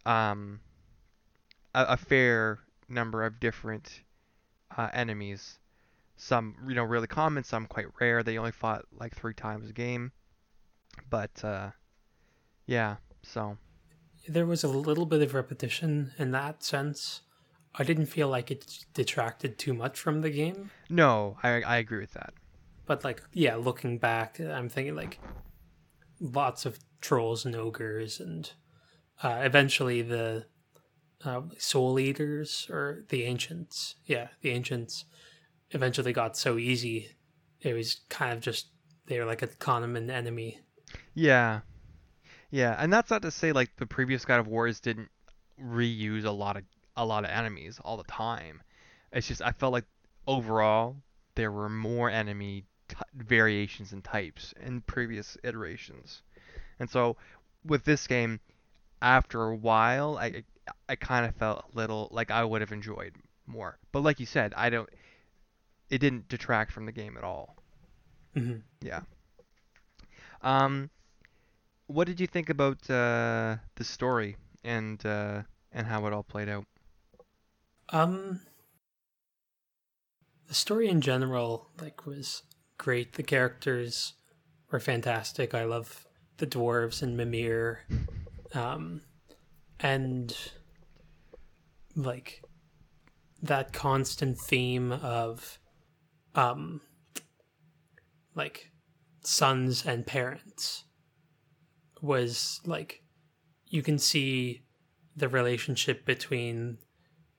[0.05, 0.61] um
[1.77, 2.59] a, a fair
[2.89, 4.01] number of different
[4.77, 5.59] uh, enemies.
[6.15, 8.23] Some you know really common, some quite rare.
[8.23, 10.11] They only fought like three times a game,
[11.09, 11.69] but uh,
[12.65, 12.95] yeah.
[13.23, 13.57] So
[14.27, 17.21] There was a little bit of repetition in that sense.
[17.79, 21.99] I didn't feel like it detracted too much from the game, no, I I agree
[21.99, 22.33] with that.
[22.87, 25.19] but like, yeah, looking back, I'm thinking like
[26.19, 28.49] lots of trolls and ogres, and
[29.21, 30.45] uh, eventually the
[31.23, 33.95] uh, soul eaters or the ancients.
[34.05, 35.05] Yeah, the ancients
[35.71, 37.15] eventually got so easy.
[37.61, 38.67] It was kind of just
[39.07, 40.59] they were like a common enemy.
[41.13, 41.61] Yeah.
[42.49, 45.09] Yeah, and that's not to say like the previous God of Wars didn't
[45.61, 46.63] reuse a lot of
[46.95, 48.61] a lot of enemies all the time.
[49.11, 49.85] It's just I felt like
[50.27, 50.95] overall
[51.35, 56.21] there were more enemy t- variations and types in previous iterations.
[56.79, 57.17] And so
[57.65, 58.39] with this game
[59.01, 60.43] after a while I
[60.89, 63.15] I kind of felt a little like I would have enjoyed
[63.45, 63.77] more.
[63.91, 64.89] But like you said, I don't
[65.89, 67.55] it didn't detract from the game at all.
[68.33, 69.01] hmm Yeah.
[70.41, 70.89] Um,
[71.87, 76.49] what did you think about uh, the story and uh, and how it all played
[76.49, 76.65] out?
[77.89, 78.41] Um,
[80.47, 82.43] the story in general, like, was
[82.77, 83.13] great.
[83.13, 84.13] The characters
[84.71, 85.53] were fantastic.
[85.53, 86.05] I love
[86.37, 87.79] the dwarves and Mimir,
[88.53, 89.01] um,
[89.79, 90.35] and
[91.95, 92.41] like
[93.41, 95.59] that constant theme of,
[96.35, 96.81] um,
[98.35, 98.71] like
[99.23, 100.85] sons and parents
[102.01, 103.01] was like
[103.65, 104.61] you can see
[105.15, 106.77] the relationship between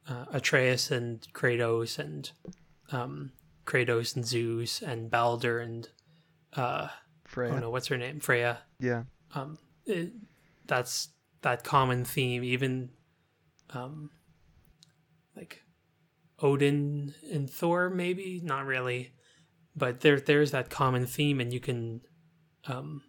[0.09, 2.31] uh, Atreus and Kratos and
[2.91, 3.33] um,
[3.65, 5.89] Kratos and Zeus and Baldur and
[6.55, 6.89] uh,
[7.25, 7.53] Freya.
[7.55, 8.21] oh no, what's her name?
[8.21, 8.59] Freya.
[8.81, 9.05] Yeah.
[9.35, 10.13] Um, it,
[10.67, 11.09] that's
[11.43, 12.45] that common theme.
[12.45, 12.91] Even
[13.71, 14.11] um,
[15.37, 15.63] like
[16.41, 19.13] Odin and Thor, maybe not really,
[19.77, 22.01] but there there's that common theme, and you can
[22.67, 23.03] um,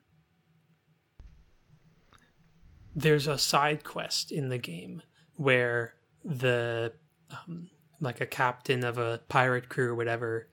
[2.96, 5.02] there's a side quest in the game
[5.36, 6.94] where the
[7.32, 7.70] um,
[8.02, 10.50] like a captain of a pirate crew or whatever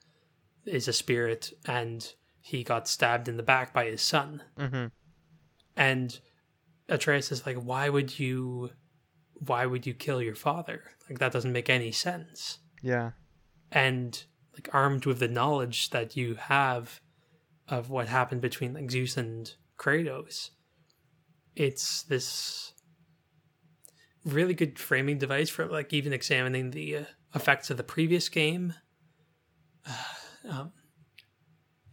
[0.65, 4.87] is a spirit and he got stabbed in the back by his son Mm-hmm.
[5.77, 6.21] and
[6.89, 8.71] Atreus is like why would you
[9.35, 13.11] why would you kill your father like that doesn't make any sense Yeah.
[13.71, 14.25] and
[14.55, 17.01] like armed with the knowledge that you have
[17.69, 20.51] of what happened between like Zeus and Kratos,
[21.55, 22.73] it's this
[24.25, 28.75] really good framing device for like even examining the uh, effects of the previous game.
[30.49, 30.73] um,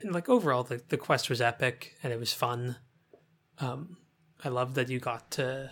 [0.02, 2.78] and like overall, the the quest was epic and it was fun.
[3.60, 3.98] Um,
[4.44, 5.72] I love that you got to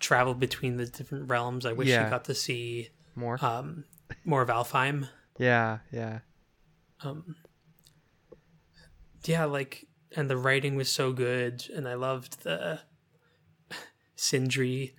[0.00, 1.64] travel between the different realms.
[1.66, 2.04] I wish Yeah.
[2.04, 3.38] you got to see More.
[3.44, 3.84] um,
[4.24, 5.08] more of Alfheim.
[5.38, 5.78] yeah.
[5.92, 6.20] Yeah.
[7.02, 7.36] Um,
[9.24, 12.80] yeah, like, and the writing was so good, and I loved the
[14.16, 14.94] Sindri.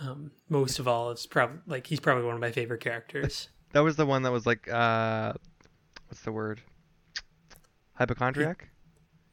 [0.00, 3.48] Um, most of all, it's probably like he's probably one of my favorite characters.
[3.72, 5.32] That was the one that was like uh,
[6.08, 6.60] what's the word?
[7.94, 8.68] Hypochondriac.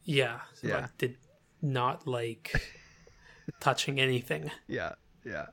[0.06, 0.76] yeah, Yeah.
[0.82, 1.18] like, did
[1.62, 2.70] not like
[3.60, 4.52] touching anything.
[4.68, 4.94] Yeah.
[5.26, 5.48] Yeah.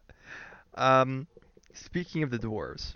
[0.74, 1.26] Um,
[1.74, 2.94] speaking of the dwarves,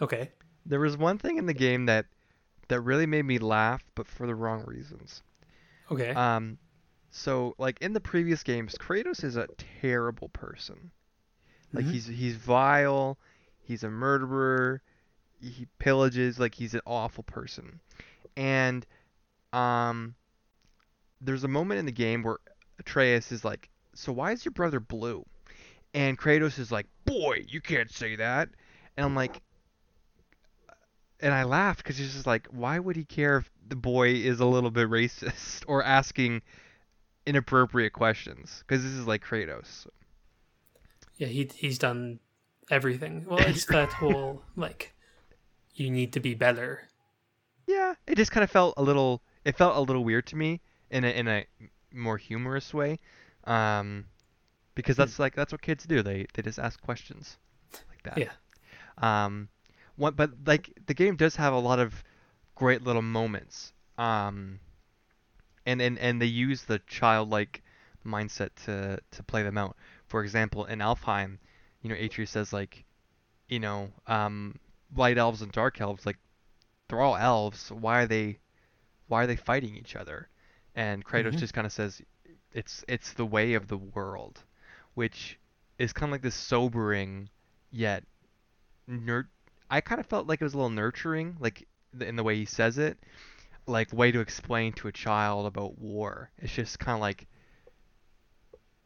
[0.00, 0.32] Okay,
[0.64, 2.06] there was one thing in the game that
[2.68, 5.22] that really made me laugh, but for the wrong reasons.
[5.90, 6.58] okay, Um,
[7.10, 9.48] so like in the previous games, Kratos is a
[9.80, 10.92] terrible person.
[11.74, 11.92] Like Mhm.
[11.92, 13.18] he's he's vile,
[13.62, 14.82] he's a murderer,
[15.40, 17.80] he pillages, like he's an awful person.
[18.36, 18.86] And
[19.52, 20.14] um
[21.20, 22.38] there's a moment in the game where
[22.78, 25.24] Atreus is like, "So why is your brother blue?"
[25.94, 28.48] And Kratos is like, "Boy, you can't say that."
[28.96, 29.42] And I'm like
[31.20, 34.40] and I laughed because he's just like, why would he care if the boy is
[34.40, 36.42] a little bit racist or asking
[37.26, 38.62] inappropriate questions?
[38.66, 39.86] Because this is like Kratos.
[41.16, 42.20] yeah, he he's done
[42.70, 43.26] everything.
[43.28, 44.94] Well, it's that whole like
[45.74, 46.82] you need to be better.
[47.66, 49.22] Yeah, it just kind of felt a little.
[49.44, 50.60] It felt a little weird to me
[50.90, 51.46] in a in a
[51.92, 52.98] more humorous way,
[53.44, 54.04] um,
[54.74, 56.02] because that's like that's what kids do.
[56.02, 57.38] They they just ask questions
[57.72, 58.18] like that.
[58.18, 59.24] Yeah.
[59.24, 59.48] Um,
[59.96, 62.02] what but like the game does have a lot of
[62.54, 63.72] great little moments.
[63.96, 64.60] Um,
[65.66, 67.62] and and and they use the childlike
[68.06, 69.76] mindset to to play them out.
[70.06, 71.38] For example, in Alfheim,
[71.82, 72.84] you know, Atreus says like,
[73.48, 74.58] you know, um,
[74.96, 76.16] light elves and dark elves like
[76.88, 77.70] they're all elves.
[77.70, 78.38] Why are they
[79.08, 80.28] why are they fighting each other?
[80.78, 81.40] And Kratos Mhm.
[81.40, 82.00] just kind of says
[82.52, 84.44] it's it's the way of the world,
[84.94, 85.38] which
[85.78, 87.28] is kind of like this sobering
[87.70, 88.04] yet
[88.86, 89.28] nur-
[89.70, 91.68] I kind of felt like it was a little nurturing, like
[92.00, 92.98] in the way he says it,
[93.66, 96.30] like way to explain to a child about war.
[96.38, 97.28] It's just kind of like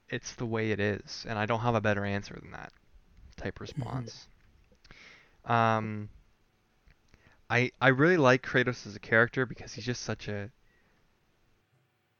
[0.08, 2.72] it's the way it is, and I don't have a better answer than that
[3.36, 4.28] type response.
[5.44, 6.10] Um,
[7.48, 10.50] I I really like Kratos as a character because he's just such a.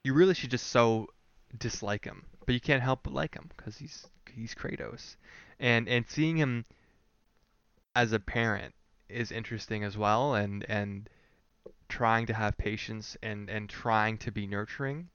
[0.03, 1.07] You really should just so
[1.57, 5.15] dislike him, but you can't help but like him because he's he's Kratos,
[5.59, 6.65] and and seeing him
[7.95, 8.73] as a parent
[9.07, 11.09] is interesting as well, and and
[11.87, 15.07] trying to have patience and and trying to be nurturing.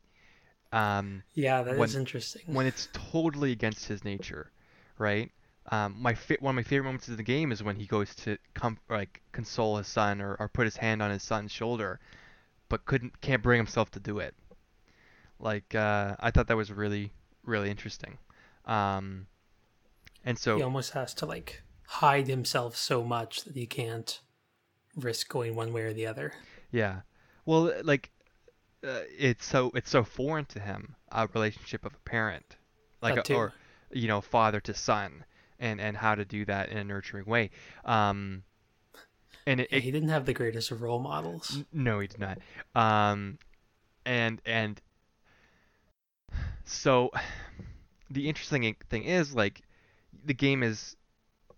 [0.73, 2.43] Um, Yeah, that is When- interesting.
[2.47, 4.51] when it's totally against his nature,
[4.99, 5.31] right?
[5.71, 8.15] Um, my fa- one of my favorite moments in the game is when he goes
[8.17, 12.01] to com- like console his son or, or put his hand on his son's shoulder,
[12.71, 14.35] but couldn't can't bring himself to do it.
[15.41, 17.13] Like uh, I thought that was really
[17.45, 18.19] really interesting.
[18.65, 19.27] Um,
[20.25, 24.21] and so he almost has to like hide himself so much that he can't
[24.97, 26.33] risk going one way or the other.
[26.71, 27.01] Yeah.
[27.47, 28.11] Well, like
[28.85, 32.57] uh, it's so it's so foreign to him a relationship of a parent,
[33.01, 33.53] like a, or
[33.91, 35.25] you know father to son,
[35.59, 37.51] and and how to do that in a nurturing way.
[37.85, 38.43] Um,
[39.47, 41.65] and it, Yeah, it he didn't have the greatest of role models.
[41.73, 42.39] No, he did not.
[42.75, 43.39] Um,
[44.05, 44.81] and and
[46.65, 47.11] so
[48.11, 49.63] the interesting thing is like
[50.25, 50.97] the game is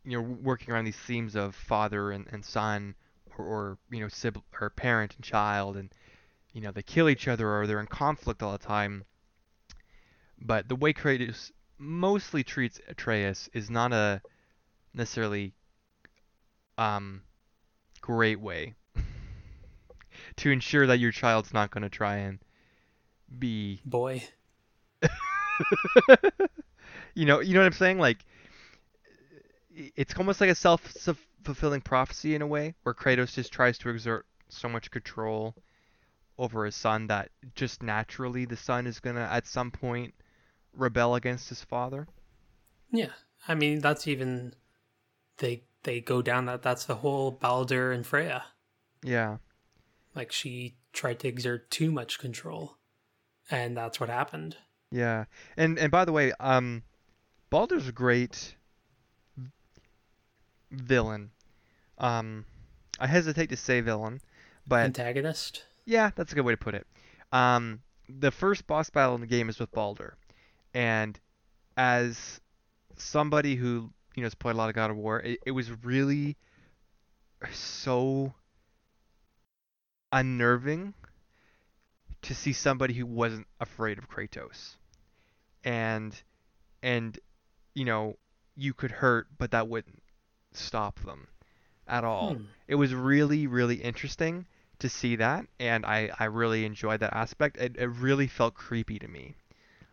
[0.04, 2.94] you know working around these themes of father and, and son
[3.38, 5.90] or, or you know sibling or parent and child and
[6.52, 9.04] you know they kill each other or they're in conflict all the time.
[10.40, 14.22] But the way Kratos mostly treats Atreus is not a
[14.94, 15.52] necessarily
[16.78, 17.22] um
[18.00, 18.74] great way
[20.36, 22.38] to ensure that your child's not going to try and
[23.38, 24.24] be Boy.
[27.14, 28.24] you know you know what i'm saying like
[29.96, 34.26] it's almost like a self-fulfilling prophecy in a way where kratos just tries to exert
[34.48, 35.54] so much control
[36.38, 40.14] over his son that just naturally the son is going to at some point
[40.74, 42.06] rebel against his father
[42.90, 43.10] Yeah.
[43.48, 44.54] I mean, that's even
[45.38, 48.44] they they go down that that's the whole Baldur and Freya.
[49.02, 49.38] yeah
[50.14, 52.76] Like she tried to exert too much control,
[53.50, 54.56] and that's what happened.
[54.90, 55.24] Yeah
[55.56, 56.82] and and by the way um
[57.48, 58.56] baldur's a great
[60.70, 61.30] villain
[61.98, 62.44] um
[62.98, 64.20] i hesitate to say villain
[64.66, 65.64] but Antagonist.
[65.84, 66.86] Yeah, that's a good way to put it.
[67.32, 70.16] Um, the first boss battle in the game is with Baldur,
[70.72, 71.18] and
[71.76, 72.40] as
[72.96, 75.70] somebody who you know has played a lot of God of War, it, it was
[75.84, 76.36] really
[77.52, 78.32] so
[80.12, 80.94] unnerving
[82.22, 84.76] to see somebody who wasn't afraid of Kratos,
[85.64, 86.22] and
[86.82, 87.18] and
[87.74, 88.16] you know
[88.56, 90.02] you could hurt, but that wouldn't
[90.52, 91.28] stop them
[91.86, 92.44] at all Hmm.
[92.68, 94.46] it was really really interesting
[94.78, 98.98] to see that and i i really enjoyed that aspect it, it really felt creepy
[98.98, 99.34] to me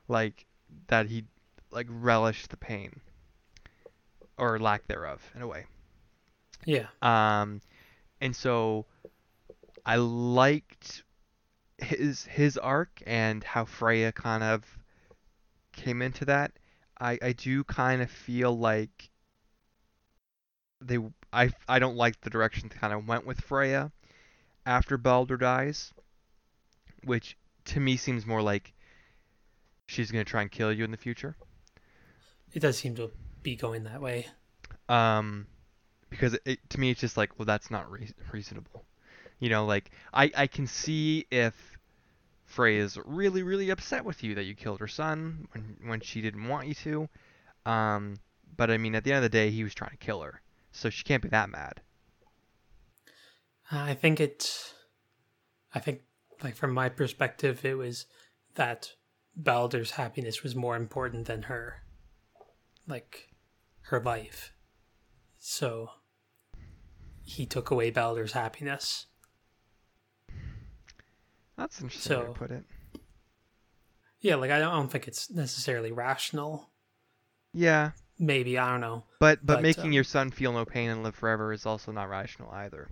[0.07, 0.45] like
[0.87, 1.23] that he
[1.71, 3.01] like relished the pain
[4.37, 5.65] or lack thereof in a way
[6.65, 6.87] Yeah.
[7.01, 7.61] um
[8.21, 8.85] and so
[9.85, 11.03] i liked
[11.77, 14.63] his his arc and how freya kind of
[15.77, 16.51] came into that
[16.99, 19.09] i i do kind of feel like
[20.81, 20.97] they
[21.33, 23.91] I I don't like the direction they kind of went with Freya
[24.65, 25.93] after Baldur dies,
[27.03, 28.73] which to me seems more like
[29.87, 31.35] she's gonna try and kill you in the future.
[32.53, 33.11] It does seem to
[33.43, 34.27] be going that way.
[34.89, 35.47] Um,
[36.09, 38.85] because it, it to me it's just like well that's not rea- reasonable,
[39.39, 41.76] you know like I I can see if
[42.47, 46.47] Freya's really really upset with you that you killed her son when when she didn't
[46.47, 47.09] want you to,
[47.69, 48.15] um,
[48.55, 50.41] but I mean at the end of the day he was trying to kill her,
[50.71, 51.81] so she can't be that mad.
[53.71, 54.73] I think it.
[55.75, 56.01] I think,
[56.41, 58.05] like from my perspective, it was
[58.55, 58.93] that
[59.35, 61.83] Baldur's happiness was more important than her,
[62.87, 63.29] like
[63.81, 64.53] her life.
[65.37, 65.89] So
[67.21, 69.07] he took away Baldur's happiness.
[71.57, 72.63] That's interesting way to So- put it.
[74.19, 76.71] Yeah, like I don't, I don't think it's necessarily rational.
[77.53, 79.03] Yeah, Maybe I don't know.
[79.19, 81.91] but but, But, making um, your son feel no pain and live forever is also
[81.91, 82.89] not rational either.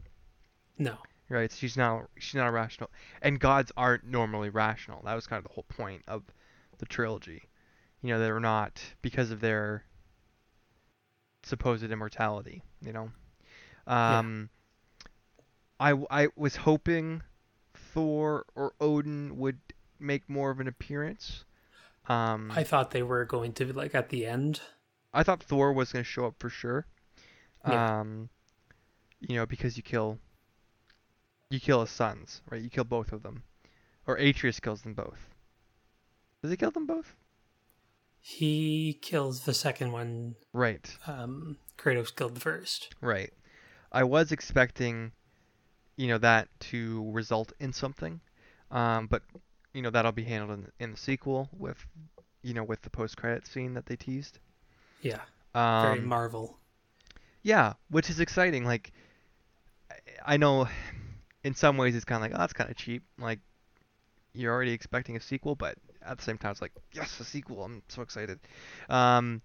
[0.78, 0.97] No.
[1.30, 1.51] Right?
[1.51, 2.91] She's not she's not rational,
[3.24, 5.01] and gods aren't normally rational.
[5.03, 6.24] That was kind of the whole point of
[6.78, 7.43] the trilogy.
[8.03, 9.84] You know, they're not because of their
[11.43, 12.61] supposed immortality.
[12.82, 13.11] You know,
[13.88, 14.49] um,
[15.80, 17.24] I I was hoping
[17.95, 19.57] Thor or Odin would
[19.99, 21.45] make more of an appearance.
[22.07, 24.59] Um, I thought they were going to be like at the end.
[25.13, 26.85] I thought Thor was going to show up for sure.
[27.65, 28.01] Yeah.
[28.01, 28.29] Um,
[29.21, 30.19] you know, because you kill
[31.49, 32.61] you kill his sons, right?
[32.61, 33.43] You kill both of them.
[34.05, 35.29] Or Atreus kills them both.
[36.41, 37.15] Does he kill them both?
[38.19, 40.35] He kills the second one.
[40.51, 40.95] Right.
[41.07, 42.93] Um, Kratos killed the first.
[42.99, 43.31] Right.
[43.91, 45.13] I was expecting
[45.97, 48.19] you know that to result in something.
[48.71, 49.21] Um, but
[49.73, 51.85] you know that'll be handled in, in the sequel with
[52.41, 54.39] you know with the post-credit scene that they teased.
[55.01, 55.21] Yeah,
[55.53, 56.57] Um, very Marvel.
[57.43, 58.65] Yeah, which is exciting.
[58.65, 58.91] Like,
[59.91, 60.67] I- I know
[61.43, 63.03] in some ways it's kind of like, oh, that's kind of cheap.
[63.19, 63.39] Like,
[64.33, 67.63] you're already expecting a sequel, but at the same time, it's like, yes, a sequel.
[67.63, 68.39] I'm so excited.
[68.89, 69.41] Um,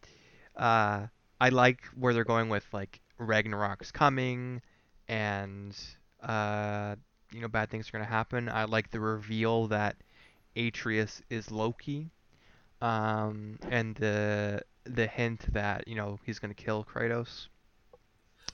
[0.57, 1.07] uh,
[1.41, 4.63] I like where they're going with like Ragnarok's coming,
[5.09, 5.77] and
[6.23, 6.97] uh,
[7.33, 8.49] you know, bad things are gonna happen.
[8.49, 9.97] I like the reveal that
[10.57, 12.11] Atreus is Loki,
[12.81, 17.49] um, and the the hint that you know he's gonna kill Kratos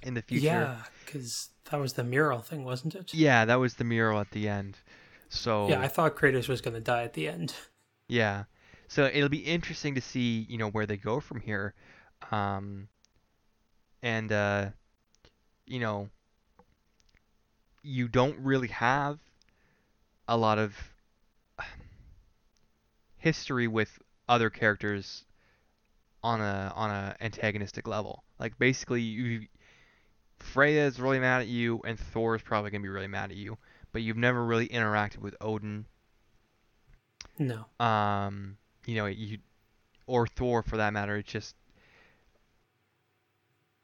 [0.03, 0.47] in the future.
[0.47, 3.15] Yeah, because that was the mural thing, wasn't it?
[3.15, 4.79] Yeah, that was the mural at the end.
[5.29, 7.55] So Yeah, I thought Kratos was gonna die at the end.
[8.09, 8.45] Yeah.
[8.87, 11.75] So it'll be interesting to see, you know, where they go from here.
[12.31, 12.87] Um,
[14.01, 14.71] and, uh,
[15.67, 16.09] you know,
[17.87, 19.19] you don't really have
[20.27, 20.75] a lot of
[23.17, 25.25] history with other characters
[26.23, 28.25] on a on a antagonistic level.
[28.39, 29.47] Like basically, you
[30.39, 33.37] Freya is really mad at you, and Thor is probably gonna be really mad at
[33.37, 33.57] you,
[33.93, 35.87] but you've never really interacted with Odin
[37.39, 37.67] No.
[37.79, 39.39] um, you know, you
[40.07, 41.17] or Thor for that matter.
[41.17, 41.55] It's just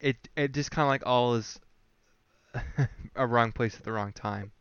[0.00, 1.60] it it just kind of like all is
[3.16, 4.52] a wrong place at the wrong time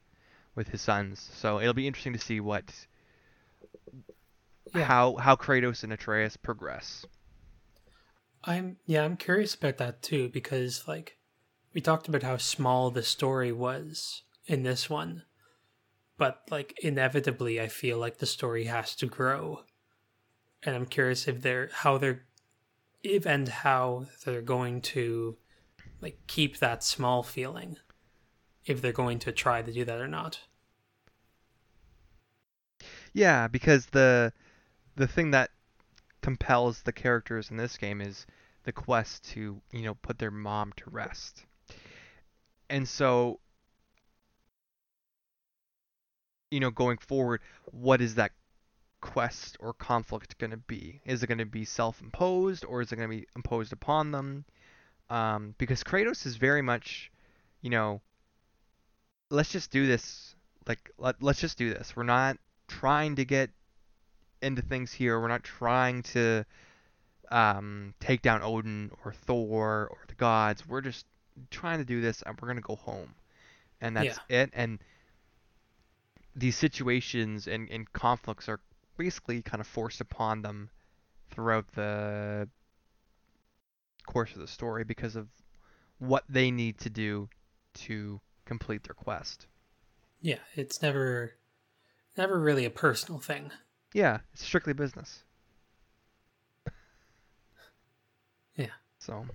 [0.55, 1.29] with his sons.
[1.33, 2.87] So it'll be interesting to see what
[4.73, 4.85] Yeah.
[4.85, 7.05] how how Kratos and Atreus progress.
[8.43, 11.17] I'm yeah, I'm curious about that too because like
[11.73, 15.23] we talked about how small the story was in this one.
[16.17, 19.63] But like inevitably I feel like the story has to grow.
[20.63, 22.25] And I'm curious if they're how they're
[23.03, 25.37] if and how they're going to
[26.01, 27.77] like keep that small feeling.
[28.65, 30.39] If they're going to try to do that or not.
[33.13, 34.33] Yeah, because the
[34.95, 35.51] the thing that
[36.21, 38.27] compels the characters in this game is
[38.63, 41.45] the quest to, you know, put their mom to rest.
[42.69, 43.39] And so
[46.51, 47.41] you know, going forward,
[47.71, 48.31] what is that
[48.99, 51.01] quest or conflict going to be?
[51.05, 54.45] Is it going to be self-imposed or is it going to be imposed upon them?
[55.11, 57.11] Um, because Kratos is very much,
[57.61, 57.99] you know,
[59.29, 60.35] let's just do this.
[60.65, 61.95] Like, let, let's just do this.
[61.97, 62.37] We're not
[62.69, 63.49] trying to get
[64.41, 65.19] into things here.
[65.19, 66.45] We're not trying to
[67.29, 70.65] um, take down Odin or Thor or the gods.
[70.65, 71.05] We're just
[71.49, 73.13] trying to do this and we're going to go home.
[73.81, 74.49] And that's it.
[74.53, 74.79] And
[76.37, 78.61] these situations and, and conflicts are
[78.95, 80.69] basically kind of forced upon them
[81.31, 82.47] throughout the
[84.05, 85.27] course of the story because of
[85.99, 87.29] what they need to do
[87.73, 89.47] to complete their quest.
[90.21, 91.33] Yeah, it's never
[92.17, 93.51] never really a personal thing.
[93.93, 95.23] Yeah, it's strictly business.
[98.55, 98.67] Yeah.
[98.99, 99.25] So,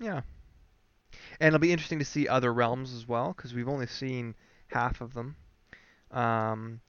[0.00, 0.22] yeah.
[1.40, 4.34] And it'll be interesting to see other realms as well because we've only seen
[4.68, 5.36] half of them.
[6.10, 6.80] Um,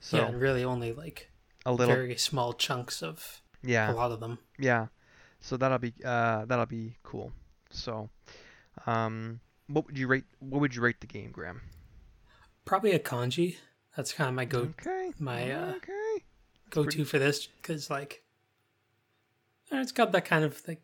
[0.00, 1.30] so yeah, and really only like
[1.64, 4.38] a little, very small chunks of yeah, a lot of them.
[4.58, 4.86] yeah.
[5.44, 7.30] So that'll be uh that'll be cool.
[7.70, 8.08] So,
[8.86, 10.24] um, what would you rate?
[10.38, 11.60] What would you rate the game, Graham?
[12.64, 13.56] Probably a kanji.
[13.94, 15.12] That's kind of my go Okay.
[15.18, 16.24] my, uh, okay.
[16.70, 18.22] go pretty- to for this because like
[19.70, 20.80] it's got that kind of like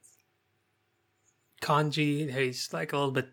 [1.63, 2.31] kanji.
[2.31, 3.29] He's like a little bit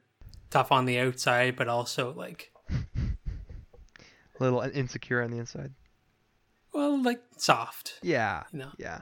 [0.49, 5.73] tough on the outside, but also like A little insecure on the inside.
[6.73, 7.99] well, like soft.
[8.01, 8.43] Yeah.
[8.53, 8.71] You know.
[8.77, 9.01] Yeah.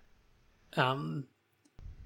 [0.75, 1.25] Um,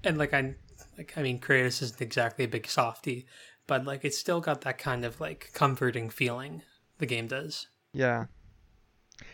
[0.04, 0.54] and like I
[0.96, 3.26] like I mean, Kratos isn't exactly a big softy,
[3.66, 6.62] but like it's still got that kind of like comforting feeling.
[6.98, 7.66] The game does.
[7.92, 8.26] Yeah.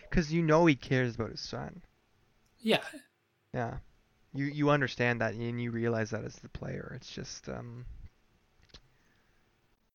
[0.08, 1.82] Because you know he cares about his son.
[2.58, 2.82] Yeah,
[3.52, 3.78] Yeah.
[4.34, 6.92] You you understand that and you realize that as the player.
[6.96, 7.86] It's just um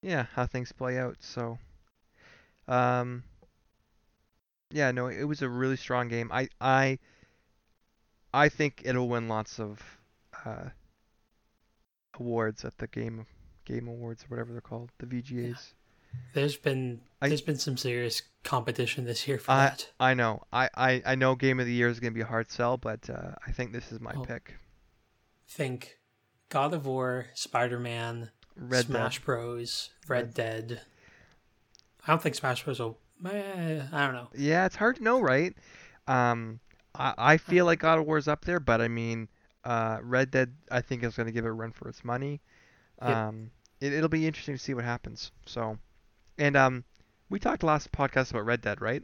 [0.01, 1.17] yeah, how things play out.
[1.19, 1.59] So
[2.67, 3.24] um
[4.72, 6.32] yeah, no, it was a really strong game.
[6.32, 6.99] I I
[8.34, 9.82] I think it'll win lots of
[10.45, 10.69] uh
[12.19, 13.25] awards at the game
[13.65, 15.73] game awards or whatever they're called, the VGAs.
[16.33, 19.91] there's been I- there's been some serious competition this year for I- that.
[19.99, 20.43] I know.
[20.51, 22.77] I, I, I know game of the year is going to be a hard sell,
[22.77, 24.23] but uh, I think this is my Oh.
[24.25, 24.55] pick.
[25.47, 25.97] Think
[26.49, 29.25] God of War, Spider Man, Red Smash Dead.
[29.25, 30.81] Bros, Red, Red- Dead.
[32.07, 32.79] I don't think Smash Bros.
[32.79, 32.97] will.
[33.25, 34.29] Eh, I don't know.
[34.35, 35.55] Yeah, it's hard to know, right?
[36.07, 36.59] Um,
[36.95, 39.27] I, I feel like God of War's up there, but I mean,
[39.64, 42.41] uh, Red Dead, I think is going to give it a run for its money.
[43.01, 43.09] Yep.
[43.16, 45.32] Um, it, it'll be interesting to see what happens.
[45.45, 45.78] So,
[46.38, 46.84] and um,
[47.30, 49.03] we talked last podcast about Red Dead, right?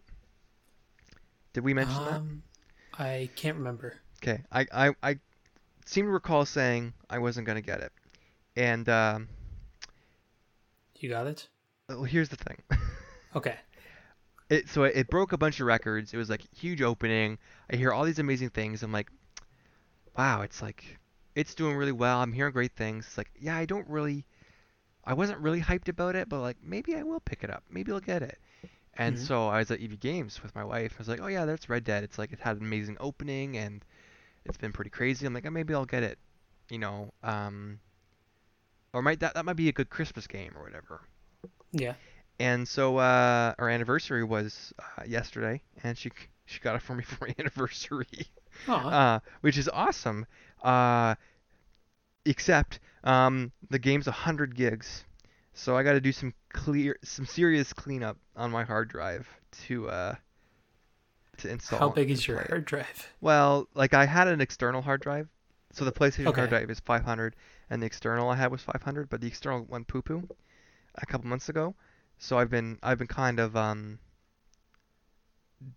[1.54, 2.14] Did we mention that?
[2.14, 2.44] Um,
[2.98, 3.96] I can't remember.
[4.22, 5.20] Okay, I, I, I
[5.86, 7.92] seem to recall saying I wasn't going to get it,
[8.56, 9.28] and um,
[10.96, 11.48] You got it.
[11.90, 12.58] well, here's the thing.
[13.36, 13.56] Okay.
[14.50, 16.12] it so it broke a bunch of records.
[16.14, 17.38] It was like huge opening.
[17.70, 18.82] I hear all these amazing things.
[18.82, 19.12] I'm like,
[20.18, 20.98] wow, it's like
[21.36, 22.22] it's doing really well.
[22.22, 23.06] I'm hearing great things.
[23.08, 24.26] It's like, yeah, I don't really
[25.06, 27.64] I wasn't really hyped about it, but like maybe I will pick it up.
[27.70, 28.40] Maybe I'll get it.
[28.96, 29.20] And Mhm.
[29.20, 30.94] so I was at EB Games with my wife.
[30.96, 32.04] I was like, oh yeah, that's Red Dead.
[32.04, 33.84] It's like it had an amazing opening and
[34.46, 35.26] it's been pretty crazy.
[35.26, 36.20] I'm like, oh, maybe I'll get it.
[36.70, 37.80] You know, um
[38.94, 41.02] or might that that might be a good Christmas game or whatever.
[41.72, 41.96] Yeah.
[42.40, 46.12] and so uh, our anniversary was uh, yesterday, and she
[46.46, 48.08] she got it for me for my anniversary.
[48.68, 50.26] Uh, which is awesome.
[50.64, 51.16] Uh,
[52.26, 55.06] except um, the game's 100 gigs,
[55.54, 59.28] so I got to do some clear, some serious cleanup on my hard drive
[59.68, 60.16] to uh,
[61.38, 61.80] to install.
[61.80, 63.14] How big is your hard drive?
[63.22, 65.30] Well, like I had an external hard drive,
[65.72, 66.36] so the PlayStation Okay.
[66.36, 67.36] hard drive is 500,
[67.70, 70.28] and the external I had was 500, but the external went poo poo
[70.96, 71.76] a couple months ago.
[72.20, 74.00] So I've been I've been kind of um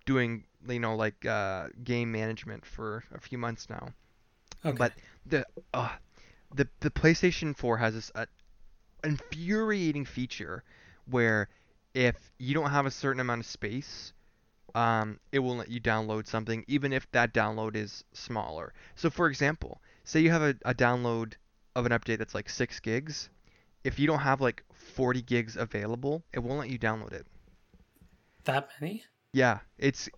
[0.06, 3.88] doing you know like uh, game management for a few months now.
[4.64, 4.76] Okay.
[4.76, 4.92] But
[5.26, 5.90] the uh,
[6.54, 8.26] the the PlayStation 4 has this uh,
[9.04, 10.64] infuriating feature
[11.06, 11.48] where
[11.94, 14.12] if you don't have a certain amount of space,
[14.74, 18.72] um, it won't let you download something, even if that download is smaller.
[18.94, 21.34] So, for example, say you have a, a download
[21.74, 23.30] of an update that's like six gigs.
[23.82, 27.26] If you don't have like 40 gigs available, it won't let you download it.
[28.44, 29.04] that many?
[29.32, 30.08] Yeah, it's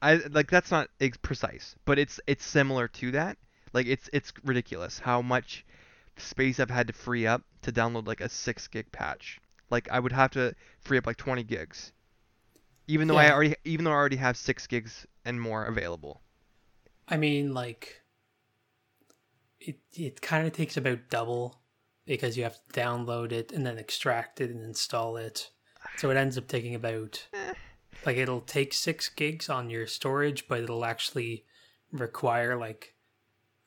[0.00, 3.36] I like that's not ex- precise, but it's it's similar to that.
[3.72, 5.64] Like it's it's ridiculous how much
[6.16, 9.40] space I've had to free up to download like a 6 gig patch.
[9.70, 11.92] Like I would have to free up like 20 gigs.
[12.88, 16.20] Even though I already even though I already have 6 gigs and more available.
[17.08, 18.00] I mean, like,
[19.60, 21.60] it it kind of takes about double
[22.06, 25.50] because you have to download it and then extract it and install it.
[25.96, 27.54] So it ends up taking about Eh.
[28.04, 31.44] Like it'll take six gigs on your storage, but it'll actually
[31.90, 32.94] require like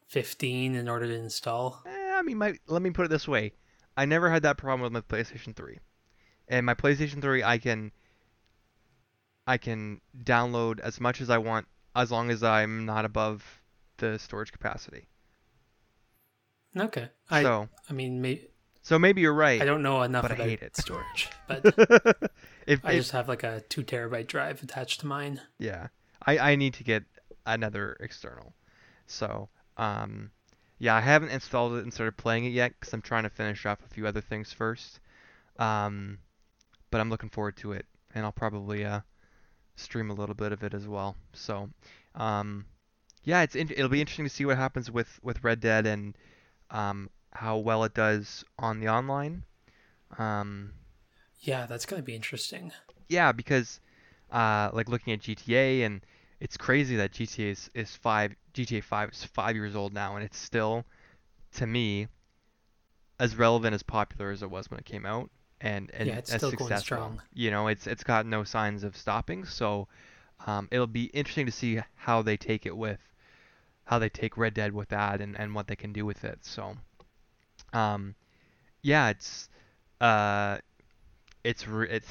[0.07, 1.81] fifteen in order to install.
[1.85, 3.53] Eh, I mean, my let me put it this way.
[3.97, 5.79] I never had that problem with my PlayStation 3.
[6.47, 7.91] And my PlayStation 3 I can
[9.47, 13.61] I can download as much as I want as long as I'm not above
[13.97, 15.07] the storage capacity.
[16.77, 18.49] Okay, I so, I mean, maybe
[18.81, 19.61] so maybe you're right.
[19.61, 20.75] I don't know enough but I about hate it.
[20.75, 21.63] storage, but
[22.65, 25.41] if, I if- just have like a two terabyte drive attached to mine.
[25.59, 25.87] yeah,
[26.25, 27.03] I I need to get
[27.45, 28.53] another external.
[29.07, 30.31] So, um
[30.79, 33.65] yeah, I haven't installed it and started playing it yet cuz I'm trying to finish
[33.65, 34.99] off a few other things first.
[35.59, 36.19] Um
[36.91, 39.01] but I'm looking forward to it and I'll probably uh
[39.75, 41.15] stream a little bit of it as well.
[41.33, 41.69] So,
[42.15, 42.65] um
[43.23, 46.17] yeah, it's in, it'll be interesting to see what happens with with Red Dead and
[46.71, 49.43] um how well it does on the online.
[50.17, 50.73] Um
[51.39, 52.71] Yeah, that's gonna be interesting.
[53.09, 53.79] yeah, because
[54.31, 56.01] uh, like looking at GTA and
[56.39, 60.23] it's crazy that GTA is, is five GTA five is five years old now and
[60.25, 60.85] it's still
[61.53, 62.07] to me
[63.19, 65.29] as relevant as popular as it was when it came out
[65.61, 66.77] and and Yeah, it's as still going successful.
[66.77, 67.21] strong.
[67.33, 69.87] You know, it's it's got no signs of stopping, so
[70.45, 72.99] um, it'll be interesting to see how they take it with
[73.85, 76.45] how they take Red Dead with that and, and what they can do with it.
[76.45, 76.75] So
[77.73, 78.15] um,
[78.81, 79.49] yeah, it's
[80.01, 80.59] uh
[81.45, 82.09] it's it's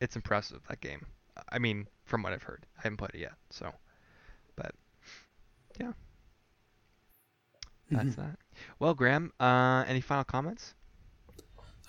[0.00, 1.06] it's impressive that game.
[1.50, 3.72] I mean, from what I've heard, I haven't played it yet, so
[4.56, 4.72] but
[5.78, 5.92] yeah,
[7.90, 8.16] that's Mhm.
[8.16, 8.38] that.
[8.78, 10.74] Well, Graham, uh, any final comments?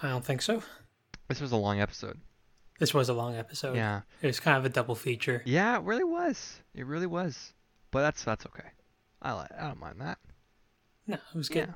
[0.01, 0.63] I don't think so.
[1.27, 2.19] This was a long episode.
[2.79, 3.75] This was a long episode.
[3.75, 5.43] Yeah, It was kind of a double feature.
[5.45, 6.59] yeah, it really was.
[6.73, 7.53] It really was.
[7.91, 8.69] But that's that's okay.
[9.21, 10.17] I I don't mind that.
[11.05, 11.67] No, it was good.
[11.67, 11.73] Yeah.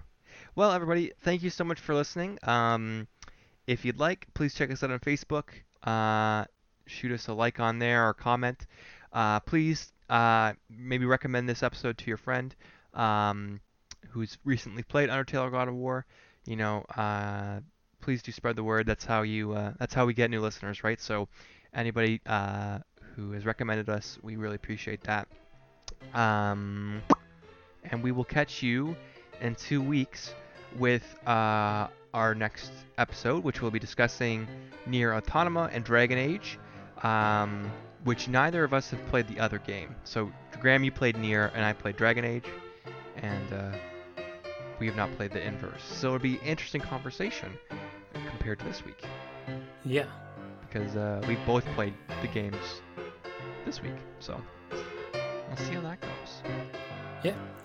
[0.55, 2.39] Well, everybody, thank you so much for listening.
[2.43, 3.07] Um,
[3.67, 5.45] if you'd like, please check us out on Facebook.
[5.83, 6.45] Uh,
[6.85, 8.65] shoot us a like on there or comment.
[9.11, 12.55] Uh, please uh, maybe recommend this episode to your friend
[12.93, 13.59] um,
[14.09, 16.05] who's recently played Undertale or God of War.
[16.45, 17.59] You know, uh,
[18.01, 18.85] please do spread the word.
[18.85, 19.53] That's how you.
[19.53, 21.01] Uh, that's how we get new listeners, right?
[21.01, 21.27] So,
[21.73, 22.21] anybody
[23.15, 25.27] who has recommended us, we really appreciate that.
[26.13, 27.01] Um,
[27.91, 28.95] and we will catch you
[29.41, 30.33] in two weeks
[30.77, 34.47] with uh, our next episode, which we'll be discussing
[34.87, 36.57] NieR Automata and Dragon Age,
[37.03, 37.69] um,
[38.05, 39.93] which neither of us have played the other game.
[40.05, 42.45] So, Graham, you played NieR, and I played Dragon Age,
[43.17, 43.71] and uh,
[44.79, 45.83] we have not played the inverse.
[45.83, 47.51] So, it'll be an interesting conversation
[48.29, 49.03] compared to this week,
[49.83, 50.05] Yeah.
[50.61, 52.81] because uh, we both played the games
[53.65, 53.91] this week.
[54.19, 54.39] So,
[54.71, 56.41] we'll see how that goes.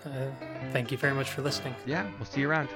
[0.07, 0.31] Uh,
[0.73, 1.75] thank you very much for listening.
[1.87, 2.69] Yeah, we'll see you around.